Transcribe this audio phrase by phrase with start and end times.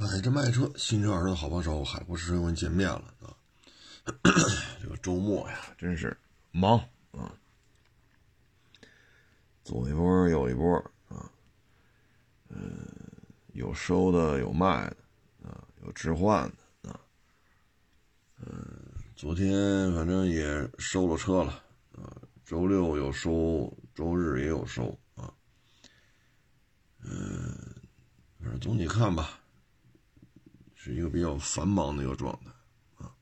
[0.00, 3.34] 买车卖车，新车二手的好帮手，海博士又跟见面了啊！
[4.80, 6.16] 这个周末呀，真是
[6.52, 6.78] 忙
[7.10, 7.34] 啊，
[9.64, 10.76] 左一波右一波
[11.08, 11.28] 啊，
[12.48, 12.86] 嗯，
[13.54, 14.96] 有收的有卖的
[15.48, 16.48] 啊，有置换
[16.82, 17.00] 的啊，
[18.36, 18.80] 嗯，
[19.16, 21.64] 昨天反正也收了车了
[21.96, 25.34] 啊，周六有收，周日也有收啊，
[27.02, 27.74] 嗯，
[28.40, 29.37] 反正总体看吧。
[30.88, 32.50] 一个比较繁忙的一个状态
[33.04, 33.12] 啊。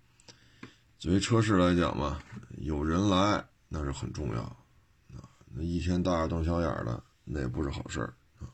[0.99, 2.23] 作为车市来讲嘛，
[2.59, 5.29] 有人来那是很重要啊。
[5.53, 8.49] 那一天大眼瞪小眼的，那也不是好事儿啊。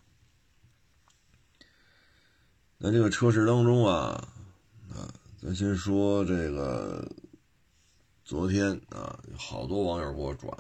[2.79, 4.29] 那这个车市当中啊，
[4.91, 7.09] 啊，咱先说这个，
[8.25, 10.57] 昨天啊，好多网友给我转，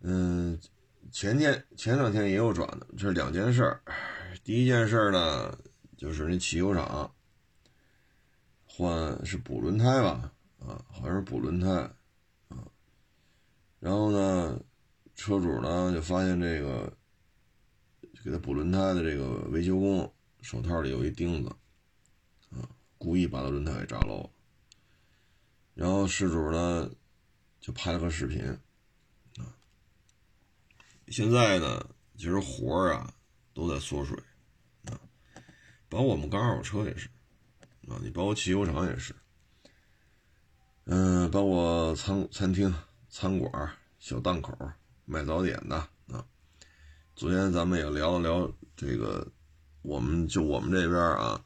[0.00, 0.58] 嗯，
[1.12, 3.82] 前天前两天也有转的，这是两件事儿。
[4.44, 5.58] 第一件事儿呢。
[5.96, 7.14] 就是那汽修厂
[8.64, 11.70] 换是补轮胎吧，啊，好像是补轮胎，
[12.48, 12.68] 啊，
[13.80, 14.60] 然后呢，
[15.14, 16.92] 车主呢就发现这个
[18.22, 21.48] 给他补轮胎的这个维修工手套里有一钉子，
[22.50, 24.30] 啊，故意把他轮胎给扎漏了，
[25.72, 26.90] 然后事主呢
[27.58, 28.44] 就拍了个视频，
[29.38, 29.56] 啊，
[31.08, 33.14] 现在呢其实活儿啊
[33.54, 34.18] 都在缩水。
[35.96, 37.08] 包括我们干二手车也是，
[37.88, 39.14] 啊，你包括汽修厂也是，
[40.84, 42.74] 嗯，包括餐餐厅、
[43.08, 44.54] 餐馆、小档口
[45.06, 45.76] 卖早点的
[46.08, 46.22] 啊。
[47.14, 49.26] 昨天咱们也聊了聊这个，
[49.80, 51.42] 我们就我们这边啊，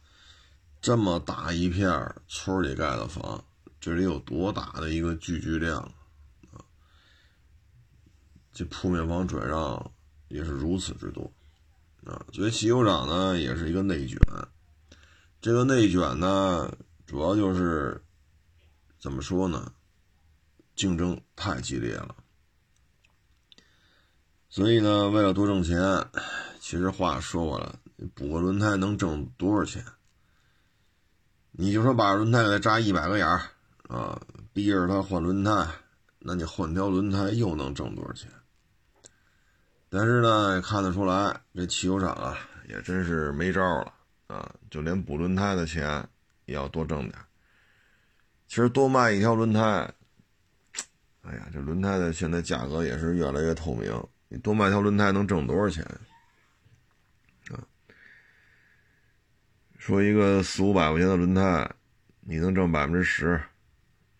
[0.80, 1.88] 这么大一片
[2.26, 3.44] 村里盖的房，
[3.78, 5.80] 这里有多大的一个聚居量
[6.50, 6.58] 啊？
[8.52, 9.92] 这铺面房转让
[10.26, 11.32] 也是如此之多。
[12.04, 14.18] 啊，所以汽修厂呢，也是一个内卷。
[15.40, 16.70] 这个内卷呢，
[17.06, 18.02] 主要就是
[18.98, 19.72] 怎么说呢？
[20.74, 22.16] 竞争太激烈了。
[24.48, 25.78] 所以呢，为了多挣钱，
[26.58, 27.78] 其实话说过了，
[28.14, 29.84] 补个轮胎能挣多少钱？
[31.52, 33.42] 你就说把轮胎给它扎一百个眼儿
[33.88, 34.20] 啊，
[34.52, 35.68] 逼着他换轮胎，
[36.20, 38.30] 那你换条轮胎又能挣多少钱？
[39.92, 43.92] 但是呢，看得出来，这汽修厂啊，也真是没招了
[44.28, 44.54] 啊！
[44.70, 46.08] 就连补轮胎的钱
[46.44, 47.14] 也要多挣点。
[48.46, 49.60] 其实多卖一条轮胎，
[51.22, 53.92] 哎呀，这轮胎的现在价格也是越来越透明。
[54.28, 55.84] 你多卖条轮胎能挣多少钱
[57.50, 57.58] 啊？
[59.76, 61.68] 说一个四五百块钱的轮胎，
[62.20, 63.30] 你能挣百分之十，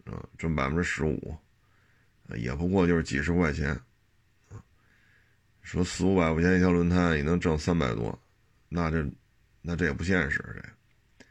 [0.05, 1.37] 啊，挣百分之十五，
[2.35, 3.81] 也不过就是几十块钱。
[5.63, 8.19] 说四五百块钱一条轮胎，也能挣三百多，
[8.69, 9.07] 那这，
[9.63, 10.43] 那这也不现实。
[10.55, 11.25] 这，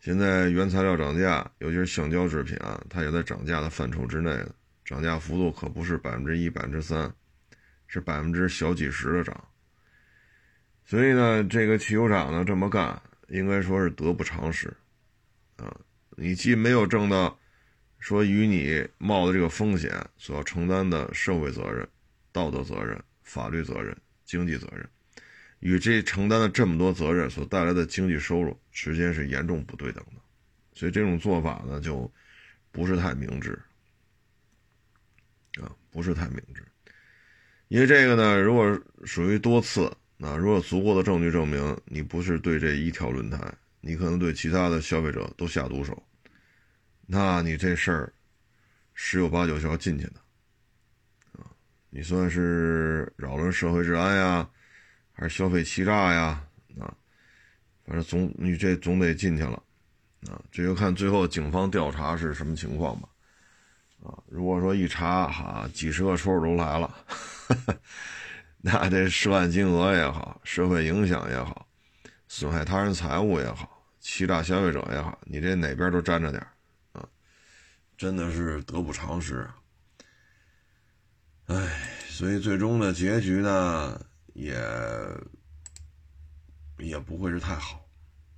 [0.00, 7.12] 现在原材料涨价，尤其是橡胶制品啊，它也在涨价的范畴之内的，涨价幅度可不是百分之一、百分之三，
[7.86, 9.48] 是百分之小几十的涨。
[10.84, 14.74] 所以呢，这个汽油厂呢这么干，应该说是得不偿失，
[15.56, 15.76] 啊，
[16.16, 17.38] 你既没有挣到，
[17.98, 21.86] 说与你冒的这个风险所要承担的社会责任、
[22.32, 22.98] 道德责任。
[23.28, 23.94] 法律责任、
[24.24, 24.88] 经济责任，
[25.60, 30.22] 与这承担了这么多责任所带来的经济收入之间是严重不对等的，
[30.72, 32.10] 所以这种做法呢，就
[32.72, 33.60] 不是太明智
[35.60, 36.64] 啊，不是太明智。
[37.68, 43.38] 因为这个呢，如果属于多次，那如果足够的证据证明你不是对这一条轮胎，
[43.82, 46.02] 你可能对其他的消费者都下毒手，
[47.06, 48.12] 那你这事儿
[48.94, 50.14] 十有八九是要进去的。
[51.90, 54.48] 你算是扰乱社会治安呀，
[55.12, 56.44] 还是消费欺诈呀？
[56.78, 56.94] 啊，
[57.84, 59.62] 反正总你这总得进去了，
[60.28, 63.08] 啊，这就看最后警方调查是什么情况吧。
[64.04, 66.94] 啊，如果说一查哈，几十个出手都来了，
[68.60, 71.66] 那这涉案金额也好，社会影响也好，
[72.28, 76.46] 损害他人财物也好，欺诈消费者也好，你这哪边都沾着点
[76.92, 77.04] 啊，
[77.96, 79.57] 真的是得不偿失啊。
[81.48, 81.66] 唉，
[82.10, 83.98] 所以最终的结局呢，
[84.34, 84.54] 也
[86.76, 87.88] 也不会是太好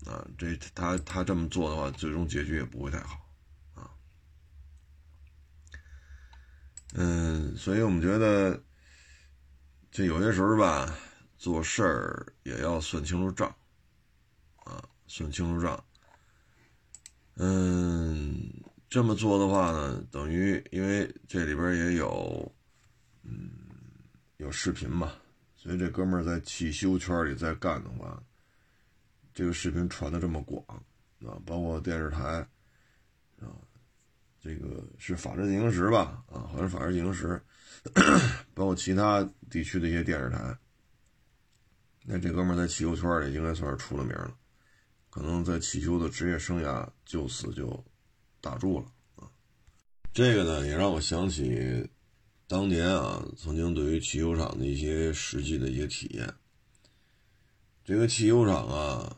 [0.06, 0.24] 啊。
[0.38, 3.28] 这他他这么做的话，最终结局也不会太好
[3.74, 3.90] 啊。
[6.94, 8.62] 嗯，所以我们觉得，
[9.90, 10.96] 这有些时候吧，
[11.36, 13.52] 做事儿也要算清楚账
[14.58, 15.84] 啊，算清楚账。
[17.34, 18.52] 嗯，
[18.88, 22.54] 这么做的话呢，等于因为这里边也有。
[23.30, 23.50] 嗯，
[24.38, 25.12] 有视频嘛？
[25.54, 28.20] 所以这哥们儿在汽修圈里在干的话，
[29.32, 30.64] 这个视频传的这么广
[31.24, 32.20] 啊，包括电视台
[33.40, 33.54] 啊，
[34.40, 36.24] 这个是《法制进行时》吧？
[36.32, 37.40] 啊，好像是《法制进行时》，
[38.54, 40.58] 包括其他地区的一些电视台。
[42.02, 44.34] 那这哥们在汽修圈里应该算是出了名了，
[45.10, 47.84] 可能在汽修的职业生涯就此就
[48.40, 48.86] 打住了
[49.16, 49.28] 啊。
[50.12, 51.88] 这个呢，也让我想起
[52.50, 56.34] 当年啊，曾经对于汽修厂的一些实际的一些体验。
[57.84, 59.16] 这个汽修厂啊，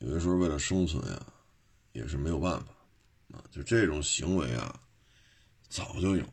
[0.00, 1.32] 有的时候为了生存呀，
[1.92, 2.66] 也是没有办法
[3.32, 3.42] 啊。
[3.50, 4.78] 就这种行为啊，
[5.66, 6.24] 早就有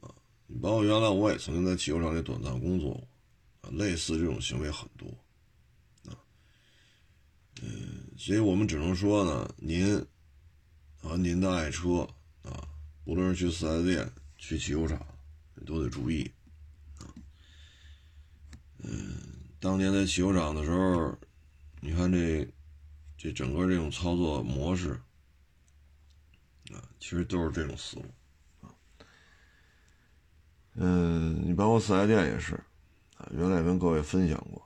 [0.00, 0.12] 啊。
[0.48, 3.08] 你包括原来我也曾经在汽修厂里短暂工作过。
[3.60, 5.06] 啊类似这种行为很多，
[6.10, 6.18] 啊，
[7.62, 10.04] 嗯，所以我们只能说呢，您
[10.96, 12.00] 和您的爱车
[12.42, 12.66] 啊，
[13.04, 15.06] 无论是去四 S 店、去汽修厂，
[15.64, 16.30] 都得注意，
[16.98, 17.06] 啊，
[18.78, 19.16] 嗯，
[19.60, 21.16] 当年在汽修厂的时候，
[21.80, 22.48] 你看这
[23.16, 24.92] 这整个这种操作模式，
[26.72, 28.04] 啊，其实都是这种思路，
[28.62, 28.74] 啊，
[30.74, 32.58] 嗯，你包括四 S 店也是。
[33.18, 34.64] 啊，原来跟各位分享过。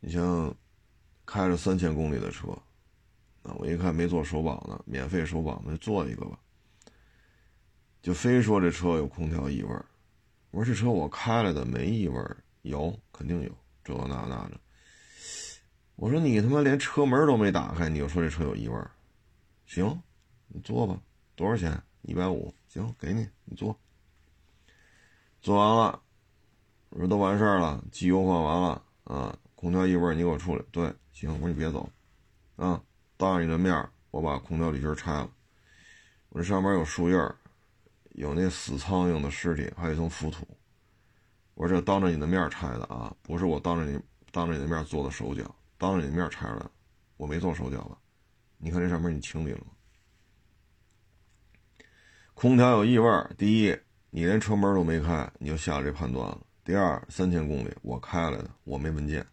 [0.00, 0.56] 你像
[1.26, 2.52] 开着三千公里的车，
[3.42, 6.40] 啊，我一看没做首保呢，免费首保，那就做一个吧。
[8.00, 9.70] 就非说这车有空调异味
[10.50, 12.16] 我说这车我开了的没异味
[12.62, 13.50] 有肯定有，
[13.84, 14.58] 这那那的。
[15.96, 18.76] 我说你他妈连车门都没打开，你就说这车有异味
[19.66, 20.00] 行，
[20.46, 20.98] 你坐吧，
[21.34, 21.82] 多少钱？
[22.02, 23.76] 一百五，行，给你，你坐。
[25.40, 26.00] 做完了。
[26.90, 30.64] 我说都完事儿了，机油换完了啊，空调异味你给我处理。
[30.70, 31.86] 对，行，我说你别走，
[32.56, 32.82] 啊，
[33.18, 35.30] 当着你的面我把空调滤芯拆了。
[36.30, 37.16] 我这上面有树叶
[38.18, 40.44] 有那死苍蝇的尸体，还有一层浮土。
[41.54, 43.96] 我说这当着你的面拆的啊，不是我当着你
[44.32, 46.68] 当着你的面做的手脚，当着你的面拆的，
[47.16, 47.96] 我没做手脚吧？
[48.56, 49.66] 你看这上面你清理了吗？
[52.34, 53.78] 空调有异味第一，
[54.10, 56.40] 你连车门都没开，你就下了这判断了。
[56.64, 59.24] 第二，三千公里我开来的，我没文件。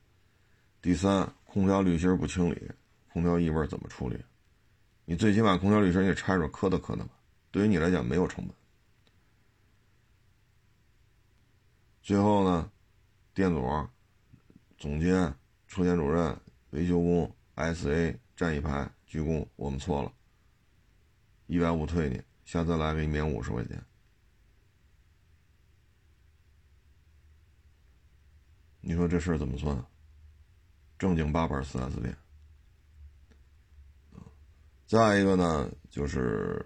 [0.80, 2.72] 第三，空调滤芯不清理，
[3.12, 4.24] 空调异味怎么处理？
[5.06, 7.14] 你最起码空调滤芯你拆出来磕哒磕哒吧，
[7.50, 8.56] 对于你来讲没有成本。
[12.06, 12.72] 最后呢，
[13.34, 13.68] 店主、
[14.78, 15.34] 总监、
[15.66, 20.14] 车间主任、维修工、SA 站一排鞠躬，我们错了，
[21.48, 23.84] 一百五退你，下次来给你免五十块钱。
[28.82, 29.84] 你说这事儿怎么算？
[31.00, 32.16] 正经八百四 S 店。
[34.86, 36.64] 再一个呢，就是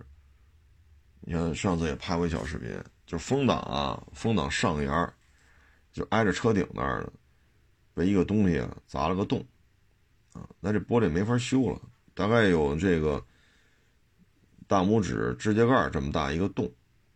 [1.22, 5.14] 你看上次也拍过一小视频，就是风挡啊，风挡上沿
[5.92, 7.12] 就挨着车顶那儿呢，
[7.94, 9.46] 被一个东西砸了个洞，
[10.34, 11.82] 啊，那这玻璃没法修了，
[12.14, 13.24] 大概有这个
[14.68, 16.72] 大拇指指甲盖这么大一个洞，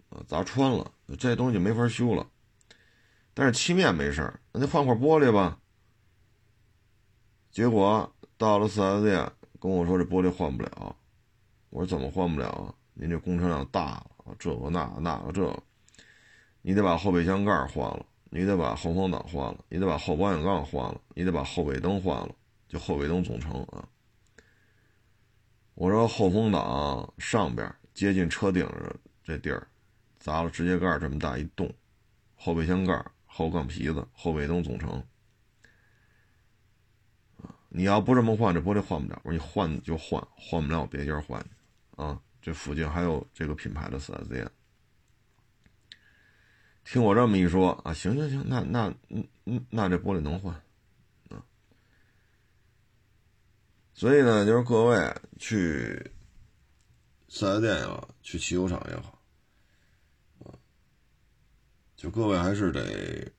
[0.09, 2.27] 啊，砸穿了，这东西没法修了。
[3.33, 5.59] 但是漆面没事，那就换块玻璃吧。
[7.51, 10.95] 结果到了四 S 店，跟我说这玻璃换不了。
[11.69, 12.73] 我说怎么换不了啊？
[12.93, 15.63] 您这工程量大了，这个那那个这，
[16.61, 18.05] 你得把后备箱盖换了，
[18.35, 22.33] 你得把后风挡换了，你得把后保险杠换了，你得把后尾灯换了，
[22.67, 23.87] 就后尾灯总成啊。
[25.75, 28.67] 我说后风挡上边接近车顶
[29.23, 29.67] 这地儿，
[30.17, 31.71] 砸了指甲盖这么大一洞，
[32.35, 33.05] 后备箱盖。
[33.35, 35.03] 后杠皮子、后尾灯总成，
[37.69, 39.19] 你要不这么换，这玻璃换不了。
[39.23, 41.43] 我说你换就换，换不了我别地儿换
[41.95, 42.21] 啊。
[42.39, 44.47] 这附近还有这个品牌的四 S 店。
[46.83, 50.53] 听我这么一说啊，行行行，那那嗯，那这玻璃能换
[51.29, 51.43] 啊。
[53.93, 56.11] 所以呢，就是各位去
[57.29, 59.19] 四 S 店也好，去汽修厂也好。
[61.95, 63.31] 就各位还是得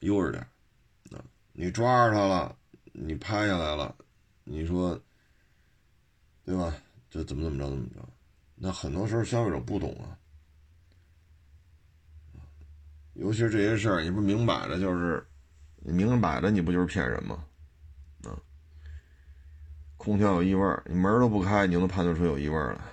[0.00, 0.42] 悠着点
[1.16, 1.24] 啊！
[1.52, 2.58] 你抓着他了，
[2.92, 3.94] 你拍下来了，
[4.42, 5.00] 你说
[6.44, 6.74] 对吧？
[7.08, 8.08] 这怎么怎么着怎么着？
[8.56, 10.18] 那很多时候消费者不懂啊，
[13.14, 15.26] 尤其是这些事儿，你不明摆着就是，
[15.76, 17.44] 你明摆着你不就是骗人吗？
[18.24, 18.36] 啊！
[19.96, 22.84] 空调有异味儿，你门都不开，你就能判断出有异味儿了？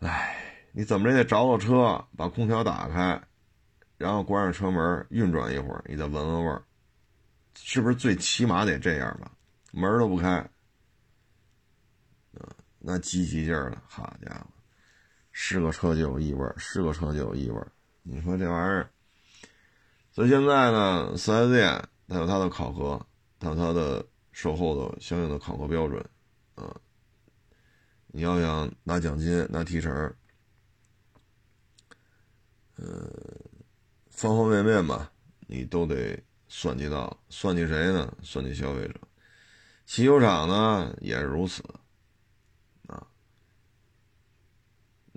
[0.08, 0.42] 哎。
[0.78, 3.18] 你怎么着也得找找车，把空调打开，
[3.96, 6.62] 然后关上车门，运转一会儿，你再闻闻味儿，
[7.54, 9.32] 是不是最起码得这样吧？
[9.72, 10.32] 门都不开，
[12.34, 12.44] 啊，
[12.78, 14.46] 那积极劲儿了，好家伙，
[15.38, 17.62] 是个车就有异味，是个车就有异味。
[18.02, 18.90] 你说这玩意儿，
[20.10, 23.06] 所以现在呢，四 S 店它有它的考核，
[23.38, 24.02] 它有它的
[24.32, 26.02] 售后的相应的考核标准，
[26.54, 26.74] 啊，
[28.06, 29.92] 你要想拿奖金、拿提成，
[32.76, 33.06] 呃，
[34.08, 35.12] 方方面面吧，
[35.46, 38.10] 你都得算计到，算计谁呢？
[38.22, 38.94] 算计消费者。
[39.84, 41.62] 汽修厂呢也是如此，
[42.86, 43.06] 啊，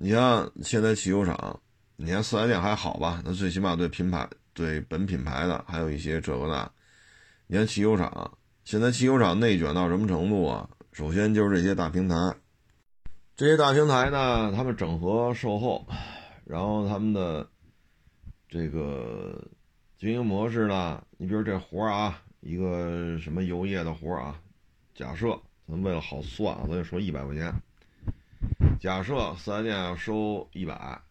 [0.01, 1.59] 你像现在汽修厂，
[1.97, 3.21] 你看四 S 店还好吧？
[3.25, 4.27] 那最起码对品牌。
[4.51, 6.69] 对本品牌的还有一些这个那，
[7.47, 10.69] 你看汽修厂，现在汽修厂内卷到什么程度啊？
[10.91, 12.15] 首先就是这些大平台，
[13.37, 15.87] 这些大平台呢，他们整合售后，
[16.43, 17.47] 然后他们的
[18.49, 19.41] 这个
[19.97, 24.41] 经营模式呢，你比如这活啊，一个什么油液的活啊，
[24.93, 25.39] 假设
[25.69, 27.53] 咱为了好算啊，咱就说一百块钱，
[28.79, 31.01] 假设四 S 店要收一百，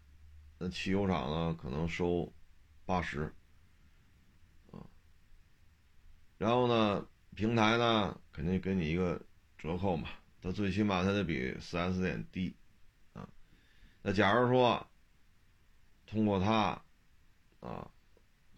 [0.58, 2.32] 那汽修厂呢可能收
[2.86, 3.32] 八十。
[6.38, 9.20] 然后呢，平台呢肯定给你一个
[9.58, 10.08] 折扣嘛，
[10.40, 12.54] 它最起码它得比 4S 店低，
[13.12, 13.28] 啊，
[14.00, 14.86] 那假如说
[16.06, 16.80] 通过它，
[17.60, 17.90] 啊，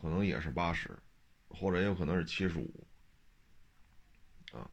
[0.00, 0.97] 可能也是八十，
[1.49, 2.87] 或者也有可能是七十五，
[4.52, 4.71] 啊，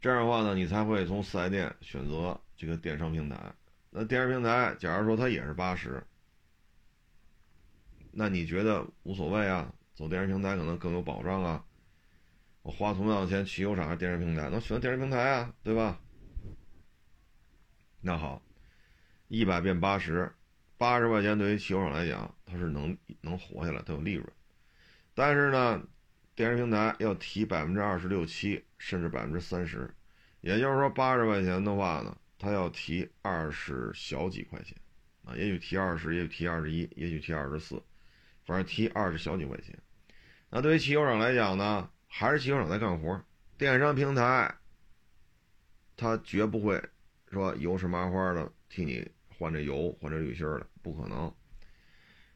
[0.00, 3.54] 这样的话呢，你才会从 4S 店选择这个电商平台。
[3.88, 6.02] 那电商平台，假如说它也是八十，
[8.12, 9.72] 那你觉得无所谓啊？
[9.94, 11.64] 走电商平台可能更有保障啊？
[12.62, 14.50] 我花同样的钱，汽修厂还是电商平台？
[14.52, 15.98] 那选择电商平台啊，对吧？
[18.00, 18.42] 那好，
[19.28, 20.30] 一百变八十，
[20.76, 24.26] 八十块钱对于汽修厂来讲，它是能能活下来，它有利润。
[25.14, 25.82] 但是呢，
[26.34, 29.92] 电商平台要提百分之二十六七，甚至百分之三十，
[30.42, 34.76] 也就是说，八十块钱的话呢，他要提二十小几块钱
[35.24, 37.82] 啊，也许提二十，也许提二十一，也许提二十四，
[38.46, 39.76] 反正提二十小几块钱。
[40.48, 41.90] 那对于汽修厂来讲呢？
[42.06, 43.22] 还是汽修厂在干活，
[43.58, 44.54] 电商平台，
[45.94, 46.82] 他绝不会
[47.30, 51.30] 说油是麻花的替你换这油换这滤芯的，不可能。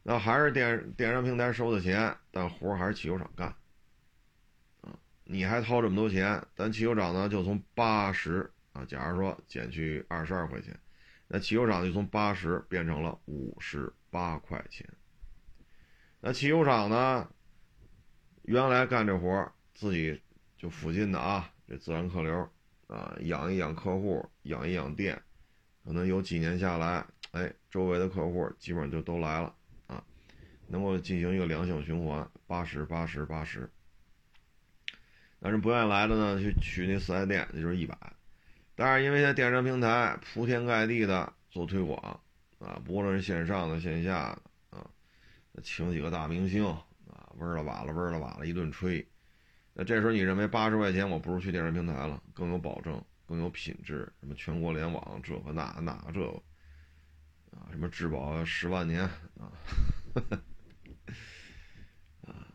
[0.03, 3.49] 那还是电电商平台收的钱，但活还是汽修厂干。
[4.83, 10.79] 啊，你还掏这么多钱，咱汽修厂呢就从八十啊，假如说减去二十二块钱，
[11.29, 14.89] 那汽修厂就从八十变成了五十八块钱。
[16.21, 17.29] 那汽修厂呢，
[18.43, 20.21] 原来干这活自己
[20.57, 22.49] 就附近的啊，这自然客流
[22.87, 25.21] 啊，养一养客户，养一养店，
[25.85, 29.55] 可能有几年下来，哎，周围的客户基本上就都来了
[29.87, 30.03] 啊，
[30.69, 33.71] 能够进行一个良性循环，八十八十八十。
[35.41, 37.97] 但是不愿意来的呢，去去那四 S 店，那就是一百。
[38.75, 42.21] 但是因为现在电商平台铺天盖地的做推广
[42.59, 44.39] 啊，不论是线上的线下
[44.71, 44.91] 的啊，
[45.63, 49.07] 请几个大明星啊，嗡了瓦了嗡了瓦了一顿吹。
[49.75, 56.43] 那这时候你认为八十块钱，我不如去电商平台了，更有保证，更有品质，什么全国联网，这个那那个这个，
[57.57, 59.03] 啊，什么质保十万年
[59.39, 59.53] 啊，
[62.27, 62.49] 啊，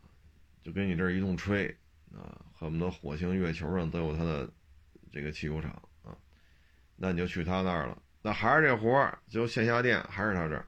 [0.62, 1.76] 就跟你这一通吹
[2.14, 4.48] 啊，恨不得火星、月球上都有他的
[5.10, 5.82] 这个汽修厂，
[6.98, 8.02] 那你就去他那儿了。
[8.20, 10.66] 那还是这活儿，就线下店还是他这儿。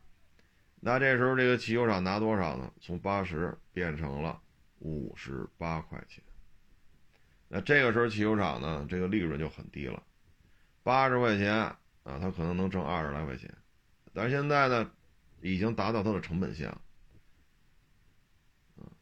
[0.80, 2.72] 那这时候这个汽修厂拿多少呢？
[2.80, 4.40] 从八十变成了
[4.78, 6.24] 五十八块钱。
[7.48, 10.02] 那这个时候汽修厂呢，这个利润就很低了，
[10.84, 13.52] 八十块钱啊，他可能能挣二十来块钱，
[14.14, 14.90] 但是现在呢，
[15.42, 16.80] 已经达到它的成本线了。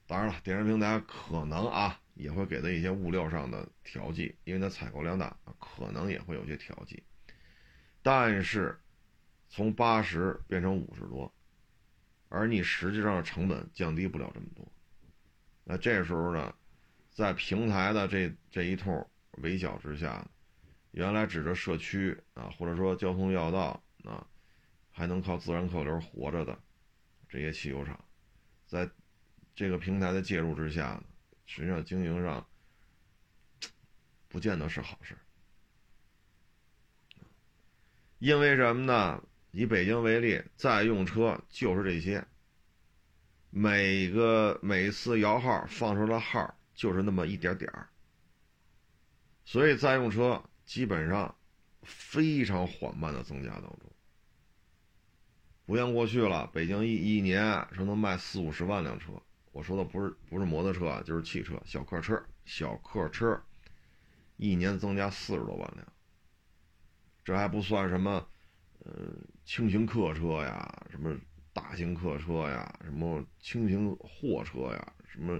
[0.06, 7.02] 当然了，电商平台可能啊也会给他一些物料上的调剂，因为他采购量大，可能也会有些调剂，
[8.02, 8.78] 但是
[9.48, 11.32] 从八十变成五十多，
[12.28, 14.66] 而你实际上的成本降低不了这么多，
[15.64, 16.54] 那这时候呢？
[17.10, 19.04] 在平台的这这一通
[19.38, 20.24] 围剿之下，
[20.92, 24.24] 原来指着社区啊，或者说交通要道啊，
[24.92, 26.56] 还能靠自然客流活着的
[27.28, 27.98] 这些汽油厂，
[28.68, 28.88] 在
[29.52, 31.02] 这个平台的介入之下，
[31.44, 32.46] 实际上经营上
[34.28, 35.18] 不见得是好事。
[38.18, 39.22] 因为什么呢？
[39.50, 42.24] 以北京为例，在用车就是这些，
[43.50, 46.54] 每个每次摇号放出来号。
[46.78, 47.88] 就是那么一点点儿，
[49.44, 51.34] 所以在用车基本上
[51.82, 53.80] 非常缓慢的增加当中，
[55.66, 56.48] 不像过去了。
[56.54, 59.20] 北京一一年说能卖四五十万辆车，
[59.50, 63.42] 我说的不是不是摩托车啊，就是汽车、小客车、小客车，
[64.36, 65.84] 一年增加四十多万辆，
[67.28, 68.26] 这还不算什么，
[68.84, 68.92] 呃，
[69.44, 71.16] 轻型客车呀，什么。
[71.50, 75.36] 大型客车呀，什么轻型货车呀，什么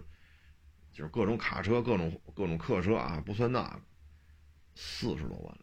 [0.91, 3.81] 就是各种卡车、各种各种客车啊，不算那个，
[4.75, 5.59] 四十多万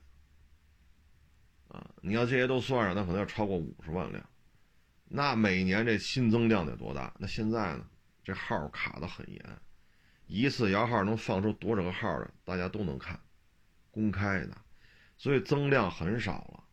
[1.68, 1.92] 辆啊！
[2.02, 4.30] 你要这些都算上，那可能要超过五十万辆。
[5.04, 7.14] 那每年这新增量得多大？
[7.20, 7.86] 那现在呢？
[8.24, 9.60] 这号卡的很严，
[10.26, 13.20] 一次摇号能放出多少个号的，大家都能看，
[13.92, 14.58] 公开的，
[15.18, 16.64] 所以增量很少了。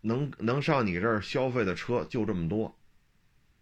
[0.00, 2.78] 能能上你这儿消费的车就这么多，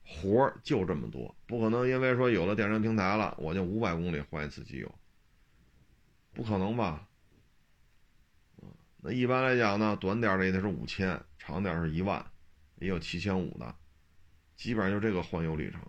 [0.04, 4.95] 活儿就这么多，不可能因为说有了电商平台了，我就五百公里换一次机油，
[6.33, 7.09] 不可能吧？
[9.00, 12.25] 那一般来讲呢，短点的也得是五千，长点是一万。
[12.80, 13.75] 也有七千五的，
[14.54, 15.83] 基本上就这个换油里程，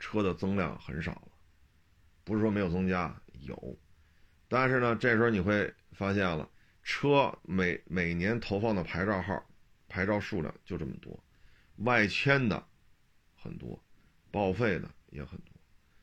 [0.00, 1.28] 车的增量很少了，
[2.24, 3.78] 不是说没有增加，有，
[4.50, 6.50] 但是呢，这时候你会发现了，
[6.82, 9.40] 车每每年投放的牌照号、
[9.88, 11.22] 牌照数量就这么多，
[11.76, 12.66] 外迁的
[13.36, 13.80] 很多，
[14.32, 15.54] 报废的也很多，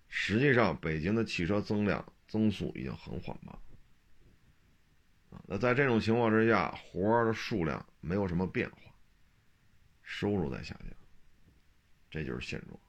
[0.08, 3.54] 实际上北京的汽车增量增速已经很缓慢
[5.30, 5.44] 啊。
[5.46, 8.78] 那在这种情况之下，活儿的数量没有什么变化。
[10.10, 10.98] 收入在下降，
[12.10, 12.80] 这就是现状。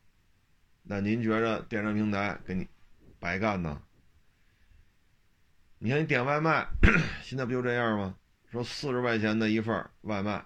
[0.85, 2.69] 那您觉着电商平台给你
[3.19, 3.83] 白干呢？
[5.81, 6.67] 你看你点外卖，
[7.23, 8.17] 现在不就这样吗？
[8.51, 10.45] 说四十块钱的一份外卖，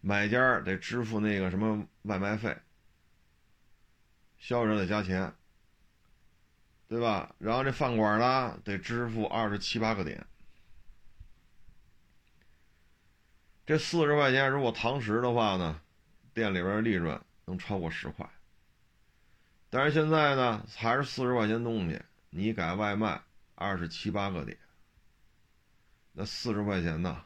[0.00, 2.56] 买家得支付那个什么外卖费，
[4.38, 5.32] 消费者得加钱，
[6.88, 7.32] 对吧？
[7.38, 10.26] 然后这饭馆呢得支付二十七八个点。
[13.66, 15.80] 这四十块钱，如果堂食的话呢，
[16.34, 18.28] 店里边利润能超过十块。
[19.68, 23.22] 但是现在呢，还是四十块钱东西，你改外卖
[23.54, 24.56] 二十七八个点，
[26.12, 27.24] 那四十块钱呢，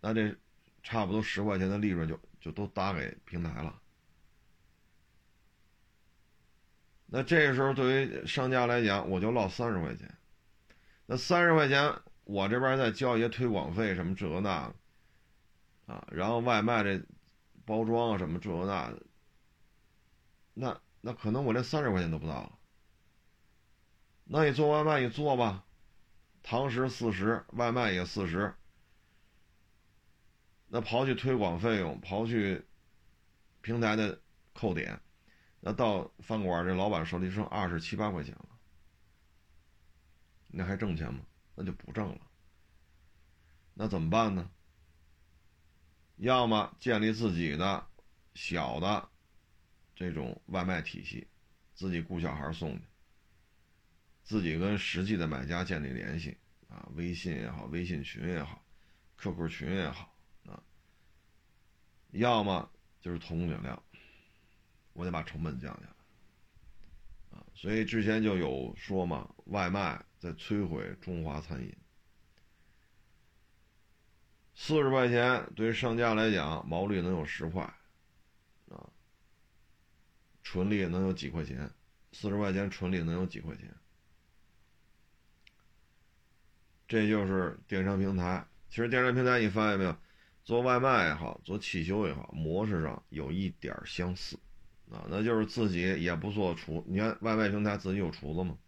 [0.00, 0.36] 那这
[0.82, 3.80] 差不多十块钱的利润就就都搭给平台了。
[7.06, 10.14] 那这个时候对于商家来讲，我就落三十块钱。
[11.06, 14.72] 那三十块钱，我这边再交一些推广费，什么这个那。
[15.86, 17.02] 啊，然后外卖这
[17.64, 19.02] 包装什么这那的，
[20.52, 22.57] 那那可能我连三十块钱都不到了。
[24.30, 25.64] 那你做外卖你做吧，
[26.42, 28.54] 堂食四十，外卖也四十。
[30.66, 32.62] 那刨去推广费用，刨去
[33.62, 34.20] 平台的
[34.52, 35.00] 扣点，
[35.60, 38.48] 那到饭馆这老板手里剩二十七八块钱了，
[40.48, 41.20] 那还挣钱吗？
[41.54, 42.20] 那就不挣了。
[43.72, 44.50] 那怎么办呢？
[46.16, 47.86] 要么建立自己的
[48.34, 49.08] 小的
[49.96, 51.26] 这种外卖体系，
[51.74, 52.82] 自己雇小孩送去，
[54.28, 56.36] 自己跟实际的买家建立联系
[56.68, 58.62] 啊，微信也好，微信群也好
[59.16, 60.14] ，QQ 群也好
[60.44, 60.62] 啊。
[62.10, 63.82] 要么就是同工减料，
[64.92, 67.46] 我得把成本降下来啊。
[67.54, 71.74] 所以之前就有说嘛，外卖在摧毁中华餐饮。
[74.54, 77.62] 四十块钱对商家来讲，毛利能有十块，
[78.68, 78.90] 啊，
[80.42, 81.72] 纯利能有几块钱？
[82.12, 83.74] 四十块钱纯利能有几块钱？
[86.88, 88.44] 这就是电商平台。
[88.68, 89.96] 其实电商平台你发现没有，
[90.42, 94.36] 做外卖也好，做汽修也好，模式上有一点相似，
[94.90, 96.82] 啊，那就是自己也不做厨。
[96.88, 98.58] 你看外卖平台自己有厨子吗？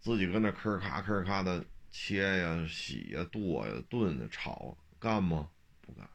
[0.00, 1.62] 自己跟那吭咔吭咔的。
[1.90, 5.48] 切呀、洗呀、剁呀、炖呀、炒，干吗？
[5.80, 6.06] 不干。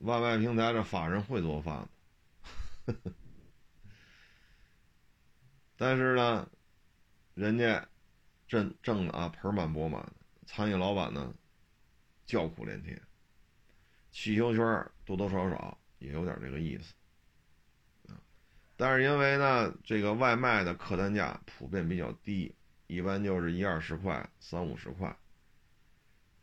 [0.00, 1.88] 外卖平台这法人会做饭吗
[5.78, 6.46] 但是呢，
[7.34, 7.86] 人家
[8.48, 10.12] 挣挣的啊盆满钵满，
[10.46, 11.34] 餐饮老板呢
[12.24, 13.00] 叫苦连天。
[14.10, 16.94] 汽修圈多多少少也有点这个意思
[18.76, 22.54] 但是因为呢，这个外卖的客单价普遍比较低。
[22.86, 25.16] 一般就是一二十块、三五十块，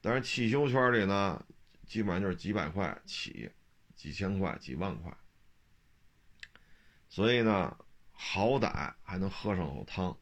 [0.02, 1.46] 但是汽修圈里呢，
[1.86, 3.50] 基本上就是几百块起，
[3.96, 5.16] 几千块、几万块，
[7.08, 7.78] 所以呢，
[8.12, 10.18] 好歹还能喝上口汤，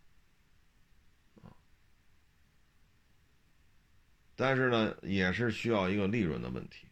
[4.41, 6.87] 但是呢，也是需要一个利润的问题，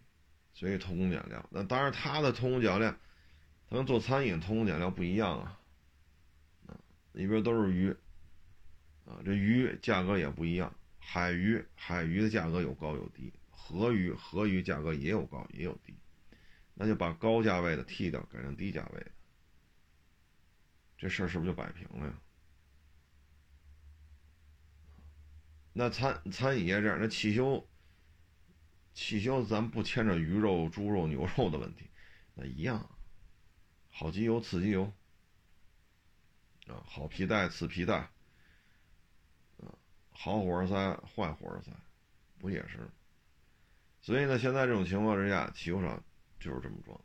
[0.53, 1.49] 所以偷工减料。
[1.49, 2.93] 那当然，他的偷工减料，
[3.69, 5.59] 他跟做餐饮偷工减料不一样啊，
[6.65, 6.75] 啊，
[7.13, 7.95] 里边都是鱼。
[9.05, 15.95] 啊，这鱼价格也不一样，海鱼海鱼的价格有高有低，河鱼河鱼价格也有高也有低，
[16.73, 19.11] 那就把高价位的剔掉，改成低价位的，
[20.97, 22.13] 这事儿是不是就摆平了呀？
[25.77, 27.63] 那餐餐饮业这样，那汽修
[28.95, 31.87] 汽修咱不牵着鱼肉、猪肉、牛肉的问题，
[32.33, 32.89] 那一样，
[33.91, 34.91] 好机油、次机油，
[36.65, 37.93] 啊，好皮带、次皮带，
[39.57, 39.69] 啊，
[40.09, 40.75] 好火花塞、
[41.15, 41.71] 坏火花塞，
[42.39, 42.79] 不也是？
[44.01, 46.03] 所以呢，现在这种情况之下，汽修厂
[46.39, 47.03] 就是这么状态。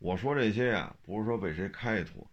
[0.00, 2.28] 我说这些呀，不是说被谁开脱，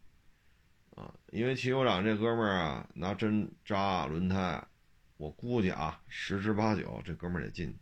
[0.96, 4.68] 啊，因为汽修厂这哥们儿啊，拿针扎轮胎，
[5.17, 7.78] 我估计啊，十之八九这哥们儿得进。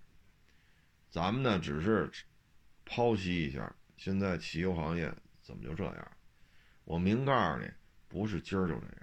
[1.09, 2.11] 咱们呢，只是
[2.85, 6.11] 剖析一下现在汽油行业怎么就这样。
[6.83, 7.69] 我明告诉你，
[8.07, 8.95] 不是今儿就这样，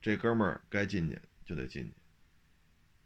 [0.00, 1.94] 这哥们儿该进去就得进去。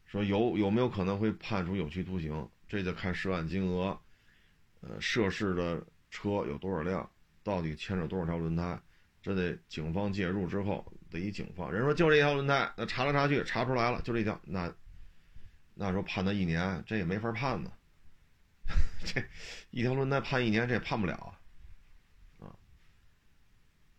[0.06, 2.48] 说有有没有可能会判处有期徒刑？
[2.68, 4.00] 这就看涉案金额，
[4.80, 5.86] 呃，涉事的。
[6.10, 7.10] 车有多少辆？
[7.42, 8.80] 到底牵着多少条轮胎？
[9.24, 14.70] 这得警方介入之后，得以警方人说就这一条轮胎，那查来查去查出来了，就这一条，那
[15.72, 17.72] 那时候判他一年，这也没法判呢。
[19.02, 19.24] 这
[19.70, 21.40] 一条轮胎判一年，这也判不了啊。
[22.46, 22.52] 啊，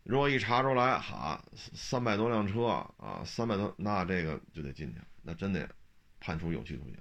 [0.04, 5.68] 如果一查出来，哈，三百多辆车啊，三百多，那这个就得进去，那真得
[6.20, 6.96] 判处有期徒刑。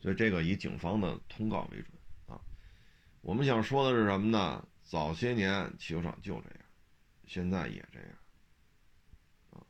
[0.00, 1.92] 所以这个以警方的通告为准
[2.26, 2.40] 啊。
[3.20, 4.66] 我们想说的是什么呢？
[4.90, 6.58] 早些年汽修厂就这样，
[7.24, 8.08] 现在也这样。
[9.52, 9.62] 啊，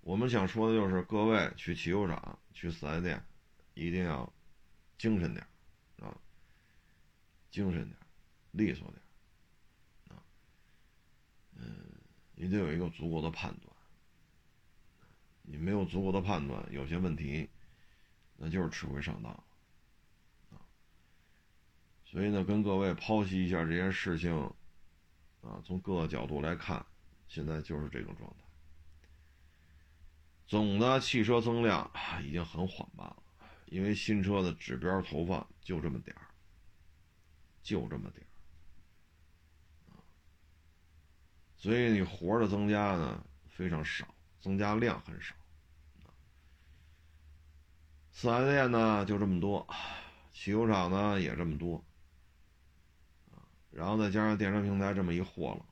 [0.00, 3.24] 我们想说的就是各位去汽修厂、去四 S 店，
[3.74, 4.32] 一定要
[4.98, 5.46] 精神点
[6.00, 6.12] 啊，
[7.52, 7.96] 精神点
[8.50, 9.00] 利索点
[10.08, 10.18] 啊，
[11.54, 11.86] 嗯，
[12.34, 13.72] 你得有一个足够的判断。
[15.42, 17.48] 你没有足够的判断，有些问题，
[18.36, 19.44] 那就是吃亏上当。
[22.16, 24.34] 所以呢，跟各位剖析一下这件事情，
[25.42, 26.82] 啊，从各个角度来看，
[27.28, 28.36] 现在就是这种状态。
[30.46, 31.90] 总的汽车增量
[32.24, 33.22] 已经很缓慢了，
[33.66, 36.24] 因为新车的指标投放就这么点儿，
[37.62, 38.24] 就这么点
[39.92, 40.00] 儿，
[41.58, 44.08] 所以你活的增加呢非常少，
[44.40, 45.34] 增加量很少。
[48.10, 49.68] 四 S 店呢就这么多，
[50.32, 51.84] 汽修厂呢也这么多。
[53.76, 55.66] 然后再加上电商平台这么一货了，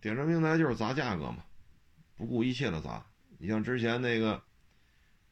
[0.00, 1.44] 电商平台就是砸价格嘛，
[2.16, 3.04] 不顾一切的砸。
[3.36, 4.42] 你像之前那个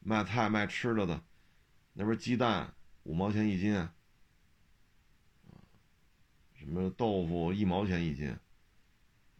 [0.01, 1.19] 卖菜卖吃的的，
[1.93, 3.89] 那边鸡蛋五毛钱一斤，啊
[6.53, 8.29] 什么豆腐一毛钱一斤，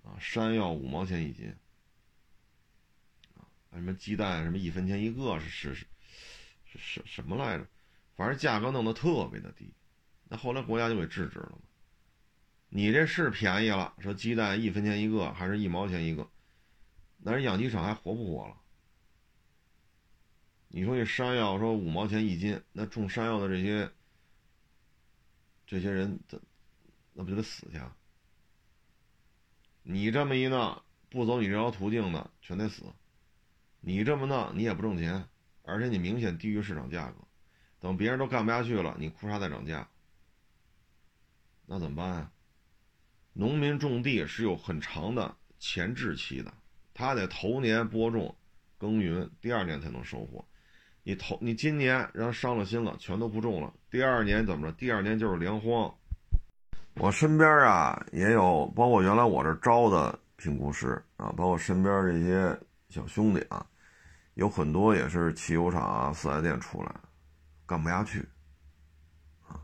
[0.01, 1.55] 啊，山药五毛钱一斤，
[3.35, 5.85] 啊，什么鸡蛋什么一分钱一个是是是
[6.65, 7.67] 是什什么来着？
[8.15, 9.71] 反正价格弄得特别的低，
[10.29, 11.59] 那后来国家就给制止了嘛。
[12.75, 16.29] 你这是便宜了，说鸡蛋一分钱一个，还是一毛钱一个？
[17.19, 18.57] 那人养鸡场还活不活了？
[20.67, 23.89] 你说这山药说五毛钱一斤，那种山药的这些
[25.65, 26.19] 这些人，
[27.13, 27.79] 那不就得死去？
[29.83, 32.83] 你这么一弄，不走你这条途径的全得死。
[33.79, 35.25] 你这么弄，你也不挣钱，
[35.63, 37.19] 而且你明显低于市场价格。
[37.79, 39.87] 等别人都干不下去了，你哭啥再涨价？
[41.67, 42.31] 那怎么办呀？
[43.37, 46.53] 农民种地是有很长的前置期的，
[46.93, 48.33] 他得头年播种、
[48.77, 50.43] 耕耘，第二年才能收获。
[51.03, 54.71] 你头你今年让伤了心了，全都不种了，第二年怎么着？
[54.77, 55.93] 第二年就是粮荒。
[56.93, 63.67] 我身边啊也有，包括原来我这招的评估师啊，包括身边这些小兄弟啊，
[64.35, 66.95] 有很多也是汽油厂啊、四 S 店出来，
[67.65, 68.25] 干不下去
[69.45, 69.59] 啊。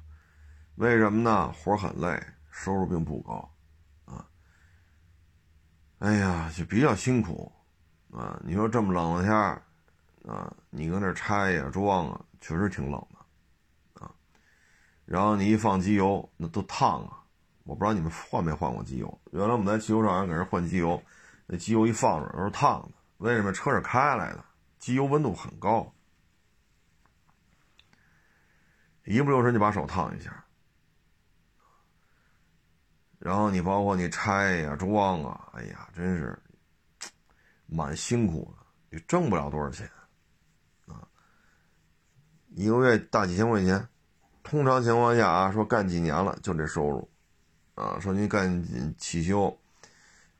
[0.76, 1.54] 为什么呢？
[1.54, 3.51] 活很累，收入并不高。
[6.02, 7.52] 哎呀，就比较辛苦，
[8.12, 9.36] 啊，你说这么冷的天，
[10.28, 14.12] 啊，你搁那拆呀、装啊，确实挺冷的，啊，
[15.06, 17.22] 然后你一放机油，那都烫啊，
[17.66, 19.22] 我不知道你们换没换过机油。
[19.32, 21.00] 原来我们在汽油厂给人换机油，
[21.46, 23.54] 那机油一放着都是烫的，为什么？
[23.54, 24.44] 车是开来的，
[24.80, 25.94] 机油温度很高，
[29.06, 30.44] 一不留神就把手烫一下。
[33.24, 36.36] 然后你包括你拆呀、装啊，哎呀，真是
[37.68, 38.66] 蛮辛苦的，
[38.98, 39.88] 也挣不了多少钱
[40.88, 41.08] 啊，
[42.56, 43.88] 一个月大几千块钱。
[44.42, 47.08] 通常情况下啊，说干几年了就这收入
[47.76, 49.56] 啊，说您干汽修，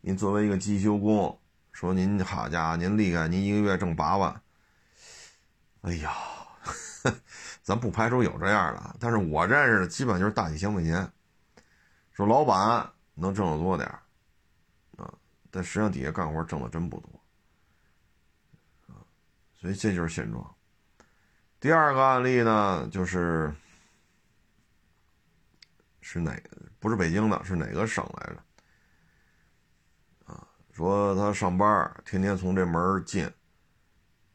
[0.02, 1.40] 您作为一个机修工，
[1.72, 4.42] 说您好家伙，您厉害，您一个月挣八万。
[5.82, 6.12] 哎呀，
[7.62, 11.08] 咱不排除有这样的，但是我认识的基本就是大几千块钱。
[12.14, 13.88] 说老板能挣得多点
[14.98, 15.14] 啊，
[15.50, 17.10] 但实际上底下干活挣的真不多，
[18.88, 19.00] 啊，
[19.56, 20.56] 所以这就是现状。
[21.60, 23.54] 第二个案例呢，就是
[26.02, 26.36] 是哪？
[26.80, 28.44] 不是北京的，是哪个省来着？
[30.34, 33.32] 啊，说他上班天天从这门进，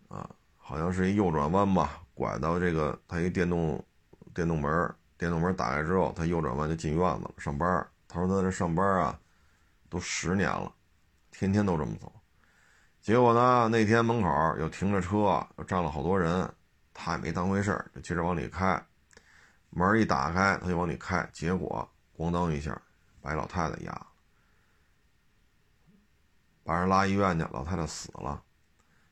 [0.08, 3.84] 啊，好像是一右转弯吧，拐到这个他一电动
[4.32, 7.34] 电动门，电动门打开之后，他右转弯就进院子了。
[7.38, 9.18] 上班，他说他这上班啊，
[9.88, 10.72] 都十年了，
[11.30, 12.12] 天天都这么走。
[13.00, 16.52] 结果呢，那天门口又停着车，又站了好多人。
[16.98, 18.82] 他也没当回事就接着往里开，
[19.68, 22.80] 门一打开，他就往里开，结果咣当一下，
[23.20, 24.06] 把老太太压了，
[26.64, 28.42] 把人拉医院去，老太太死了，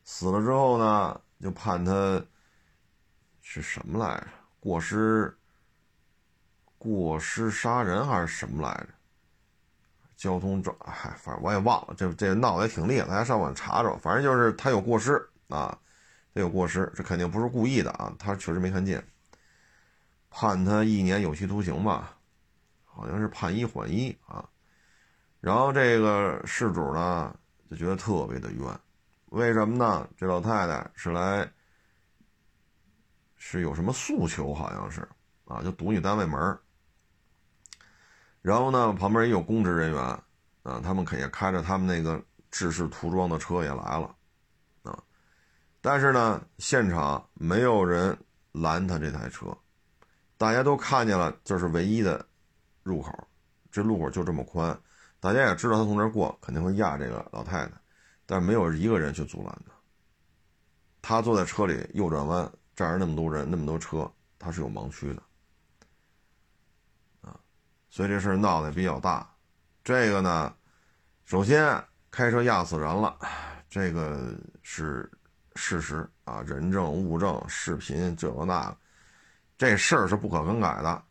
[0.02, 2.24] 死了之后呢，就判他
[3.42, 4.26] 是什么来着？
[4.60, 5.36] 过失，
[6.84, 8.88] 过失杀人还是什么来着？
[10.16, 15.12] 交通肇，嗨，反正我也忘了，这这闹得也挺厉害，大家上网查查，反正就是他有过失
[15.48, 15.78] 啊。
[16.36, 18.12] 他有过失，这肯定不是故意的啊！
[18.18, 19.06] 他确实没看见，
[20.30, 22.16] 判他一年有期徒刑吧，
[22.84, 24.44] 好像是判一缓一啊。
[25.40, 27.32] 然后这个事主呢
[27.70, 28.80] 就觉得特别的冤，
[29.26, 30.08] 为什么呢？
[30.16, 31.48] 这老太太是来
[33.36, 35.08] 是有什么诉求，好像是
[35.44, 36.58] 啊，就堵你单位门
[38.44, 40.02] 然后呢，旁边也有公职人员
[40.64, 44.14] 啊，他们肯定开着他们那个制式涂装的车也来了。
[44.82, 45.02] 啊
[45.80, 48.14] 但是呢，现场没有人
[48.52, 49.46] 拦他这台车，
[50.36, 52.22] 大家都看见了，这是唯一的
[52.82, 53.10] 入口，
[53.72, 54.78] 这路口就这么宽，
[55.20, 57.72] 大家也知道他从这儿过肯定会压这个老太太，
[58.26, 59.72] 但是没有一个人去阻拦他。
[61.00, 64.06] 他坐在车里右转弯，站着那么多人，那么多车，
[64.38, 65.22] 他是有盲区的，
[67.94, 69.24] 所以这事闹得比较大。
[69.84, 70.52] 这个呢，
[71.24, 71.80] 首先
[72.10, 73.16] 开车压死人了，
[73.70, 75.08] 这个是。
[75.56, 78.76] 事实啊，人证物证、视频，这个那个，
[79.56, 81.04] 这事儿是不可更改的，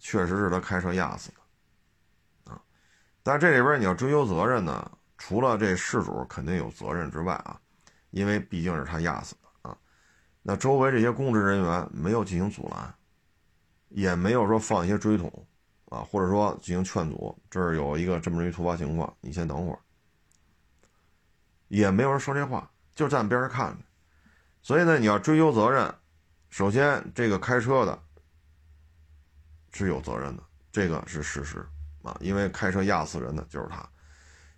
[0.00, 2.60] 确实是他开车压死的，啊，
[3.22, 7.56] 但这里边你要追究责任呢，除了这事主肯定有责任之外啊，
[8.10, 9.78] 因为毕竟是他压死的啊，
[10.42, 12.92] 那周围这些公职人员没有进行阻拦，
[13.90, 15.32] 也没有说放一些追桶
[15.88, 19.78] 啊，或者说进行劝阻，这儿有一个这么一突发情况，你先等会儿，
[21.68, 22.70] 也没有人说这话。
[22.94, 23.84] 就站边上看着，
[24.60, 25.94] 所以呢，你要追究责任，
[26.50, 27.96] 首先这个开车的
[29.72, 31.64] 是有责任的，这个是事实
[32.02, 33.88] 啊，因为开车压死人的就是他。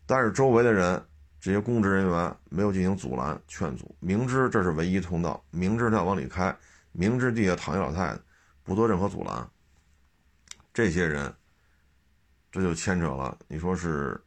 [0.07, 1.05] 但是周围的人，
[1.39, 6.57] 这些公职人员没有进行阻拦劝阻，明知这是唯一通道，明知他要往里开，
[6.93, 8.21] 明知地下躺一老太太，
[8.63, 9.47] 不做任何阻拦。
[10.81, 11.35] 这些人，
[12.51, 14.19] 这就牵扯了，你说是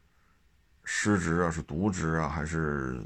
[0.84, 3.04] 失职啊，是渎职啊，还是？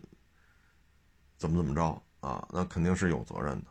[1.39, 2.47] 怎么怎么着啊？
[2.53, 3.71] 那肯定是有责任的。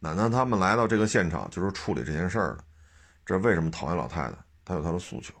[0.00, 2.64] 那那他们来到这个现场就是处理这件事儿的，
[3.24, 4.38] 这为什么讨厌老太太？
[4.64, 5.32] 他有他的诉求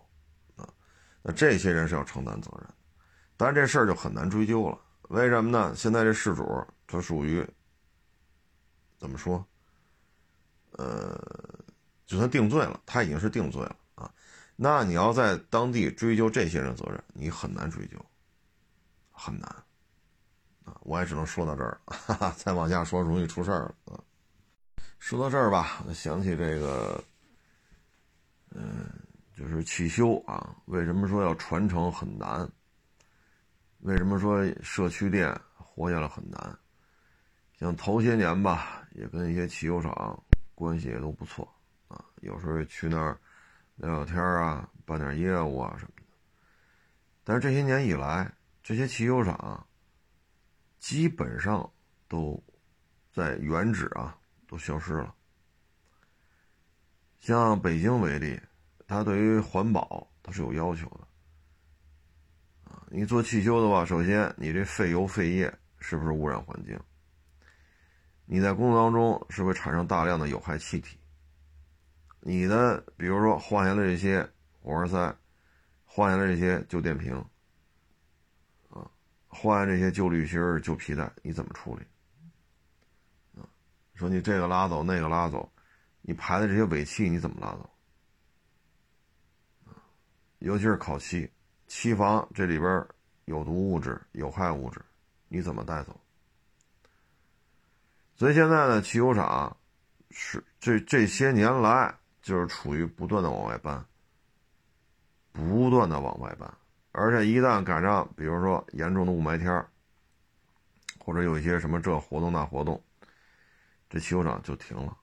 [0.54, 0.68] 啊。
[1.20, 2.68] 那这些人是要承担责任，
[3.36, 4.78] 但是这事儿就很难追究了。
[5.08, 5.74] 为什么呢？
[5.74, 7.44] 现在这事主他属于
[8.98, 9.44] 怎么说？
[10.72, 11.18] 呃，
[12.06, 14.10] 就算定罪了，他已经是定罪了啊。
[14.56, 17.98] 那你要在当地追究这些人责任，你很难追究，
[19.10, 19.48] 很难。
[20.64, 24.00] 啊，我也只能说到这儿 了，再往下说容易出事儿了啊。
[24.98, 27.02] 说到这儿吧，我想起这个，
[28.54, 28.88] 嗯，
[29.36, 32.48] 就是汽修啊，为什么说要传承很难？
[33.80, 36.58] 为什么说社区店活下来很难？
[37.58, 40.18] 像头些年吧，也跟一些汽修厂
[40.54, 41.46] 关系也都不错
[42.20, 43.18] 有时候去那儿
[43.76, 46.02] 聊聊天啊，办点业务啊什么的。
[47.24, 49.66] 但是这些年以来，这些汽修厂。
[50.80, 51.72] 基本上
[52.08, 52.38] 都
[53.10, 55.14] 在原址啊，都消失了。
[57.20, 58.38] 像北京为例，
[58.86, 62.84] 它对于环保它是有要求的啊。
[62.90, 66.78] 你做汽修的话，首先你这废油废液是不是污染环境？
[68.26, 70.98] 你在工作当中是不是产生大量的有害气体？
[72.26, 74.26] 你的比如说换下来这些
[74.62, 75.14] 活塞，
[75.84, 77.22] 换下来这些旧电瓶。
[79.28, 81.82] 换下这些旧滤芯、旧皮带，你怎么处理？
[83.38, 83.44] 啊，
[83.94, 85.52] 说你这个拉走，那个拉走，
[86.02, 87.68] 你排的这些尾气你怎么拉走？
[90.38, 91.28] 尤其是烤漆，
[91.66, 92.86] 漆房这里边
[93.24, 94.80] 有毒物质、有害物质，
[95.26, 96.00] 你怎么带走？
[98.14, 99.54] 所以现在呢，汽油厂
[100.10, 101.92] 是这这些年来
[102.24, 103.84] 就是处于不断的往外搬，
[105.30, 106.50] 不断的往外搬。
[106.92, 109.62] 而且一旦赶上，比如说严重的雾霾天
[110.98, 112.82] 或者有一些什么这活动那活动，
[113.90, 114.96] 这汽油厂就停了。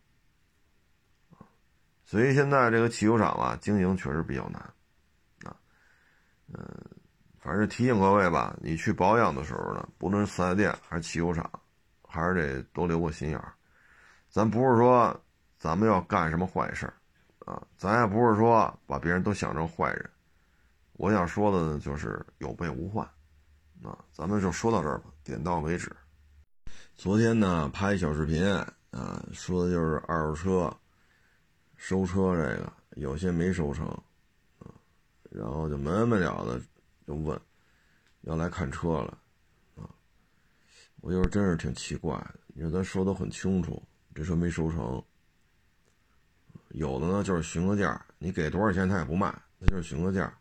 [2.03, 4.59] 所以现在这个汽油厂啊，经营确实比较难，
[5.43, 5.55] 啊，
[6.51, 6.65] 嗯，
[7.39, 11.47] 反正提醒各位吧，你去保养的时候呢，不论是四 S 店还是汽油厂，
[12.01, 13.53] 还是得多留个心眼儿。
[14.27, 15.23] 咱不是说
[15.59, 16.93] 咱们要干什么坏事儿，
[17.45, 20.09] 啊，咱也不是说把别人都想成坏人。
[20.93, 23.05] 我想说的呢，就是有备无患，
[23.83, 25.95] 啊，咱们就说到这儿吧，点到为止。
[26.95, 28.45] 昨天呢，拍一小视频，
[28.91, 30.77] 啊，说的就是二手车。
[31.83, 33.87] 收车这个有些没收成，
[34.59, 34.69] 啊，
[35.31, 36.61] 然后就没没了的
[37.07, 37.41] 就问，
[38.21, 39.17] 要来看车了，
[39.75, 39.89] 啊，
[40.99, 42.35] 我就是真是挺奇怪的。
[42.49, 43.81] 你说咱说的很清楚，
[44.13, 45.03] 这车没收成，
[46.73, 50.31] 有的呢就是询个价，你给多少钱他也不卖，那就是询个价；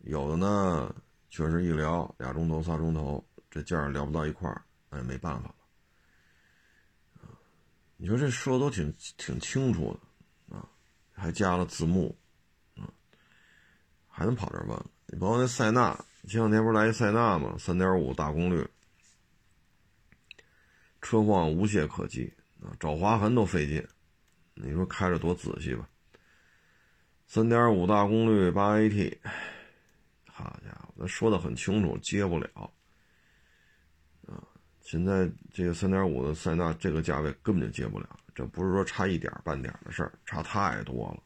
[0.00, 0.94] 有的呢
[1.30, 5.54] 确实一聊俩钟头仨钟头，这价聊不到一块儿，那也没办法了。
[7.96, 10.56] 你说这说的都挺挺清楚的。
[10.56, 10.68] 啊
[11.18, 12.14] 还加了字幕，
[12.76, 12.84] 啊，
[14.06, 14.78] 还能跑这问？
[15.06, 15.94] 你包括那塞纳，
[16.28, 17.56] 前两天不是来一塞纳吗？
[17.58, 18.68] 三点五大功率，
[21.00, 23.86] 车况无懈可击啊，找划痕都费劲。
[24.56, 25.88] 你说开着多仔细吧？
[27.26, 29.18] 三点五大功率八 AT，
[30.26, 32.48] 好家伙，那说的很清楚，接不了
[34.26, 34.42] 啊！
[34.80, 38.08] 现在这个三点五的塞纳这个价位根本就接不了。
[38.34, 41.22] 这不是说差一点半点的事儿，差太多了。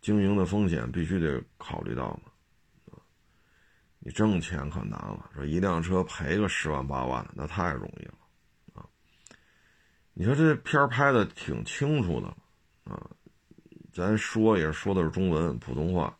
[0.00, 2.98] 经营的风险必须得考虑到嘛，
[3.98, 8.14] 你挣钱可难了，说一辆车赔个十万八万的，那太容易了，
[10.14, 12.28] 你说这片拍的挺清楚的，
[12.84, 13.10] 啊，
[13.92, 16.16] 咱说也说的是中文普通话，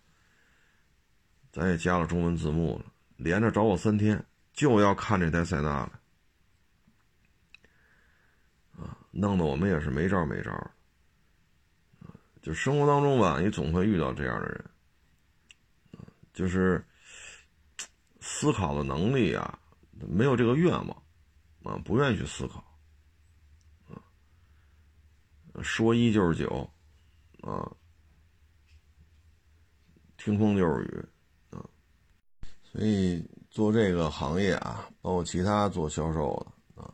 [1.52, 2.84] 咱也加了中文字幕了，
[3.16, 6.00] 连着找我三天，就要看这台塞纳了。
[9.16, 10.50] 弄得我们也是没招没招
[12.42, 14.64] 就生活当中吧，你总会遇到这样的人，
[16.32, 16.84] 就是
[18.20, 19.56] 思考的能力啊，
[19.92, 21.02] 没有这个愿望，
[21.62, 22.73] 啊，不愿意去思考，
[25.62, 26.68] 说一就是九，
[27.42, 27.70] 啊，
[30.16, 31.04] 听风就是雨，
[31.50, 31.64] 啊，
[32.62, 36.34] 所以做这个行业啊，包括其他做销售
[36.74, 36.92] 的啊。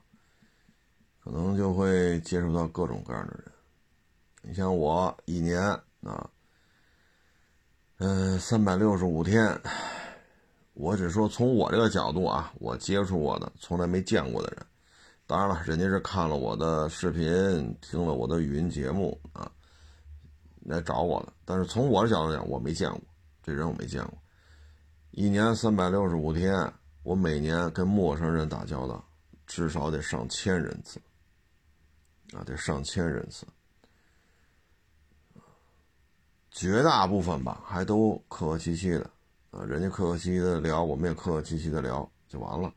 [1.23, 3.53] 可能就会接触到各种各样的人，
[4.43, 5.61] 你像我一年
[6.03, 6.31] 啊，
[7.99, 9.61] 嗯，三百六十五天，
[10.75, 14.67] 我只说从我这个角度啊，我接触过的从来没见过的人，
[15.31, 17.25] 当然了，人家是看了我的视频，
[17.81, 19.49] 听了我的语音节目啊，
[20.63, 23.01] 来找我的，但是从我的角度讲，我没见过
[23.41, 24.19] 这人，我没见过。
[25.13, 26.53] 一年三百六十五天，
[27.05, 29.05] 我每年跟陌生人打交道，
[29.47, 31.01] 至少得上千人次。
[32.33, 33.47] 啊，得上千人次，
[36.51, 39.09] 绝大部分吧，还都客客气气的，
[39.53, 42.73] 啊，人家客客气气的聊，我们也客客气气的聊，就完了。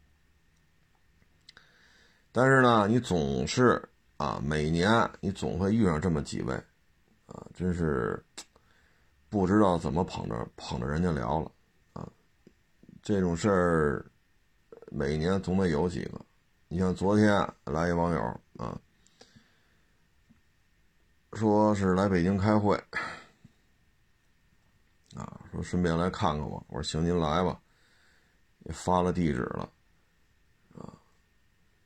[2.33, 3.81] 但是呢，你总是
[4.17, 6.53] 啊，每年你总会遇上这么几位，
[7.27, 8.21] 啊，真是
[9.29, 11.51] 不知道怎么捧着捧着人家聊了，
[11.93, 12.05] 啊，
[13.01, 14.05] 这种事儿
[14.91, 16.19] 每年总得有几个。
[16.67, 17.29] 你像昨天
[17.63, 18.77] 来一网友啊。
[21.35, 22.75] 说是来北京开会，
[25.15, 26.63] 啊，说顺便来看看我。
[26.69, 27.59] 我说行，您来吧，
[28.65, 29.67] 也发了地址了，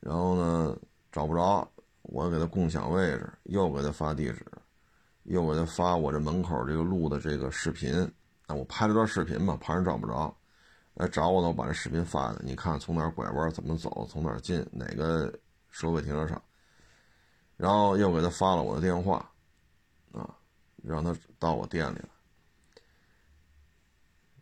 [0.00, 0.76] 然后呢
[1.10, 1.68] 找不着，
[2.02, 4.44] 我给他共享位置，又给他发地址，
[5.24, 7.94] 又给他发我这门口这个录的这个视频，
[8.46, 10.34] 啊，我拍了段视频嘛，怕人找不着，
[10.94, 15.32] 来找我呢，我把这视频发的，你看从哪拐弯，怎么走，从哪进，哪个
[15.70, 16.42] 收费停车场，
[17.56, 19.30] 然后又给他发了我的电话。
[20.10, 20.34] 啊，
[20.82, 22.08] 让他到我店里来。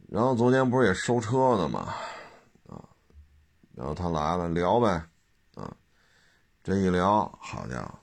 [0.09, 1.93] 然后昨天不是也收车呢嘛，
[2.69, 2.89] 啊，
[3.75, 5.05] 然后他来了聊呗，
[6.67, 7.95] 这一聊，好家伙，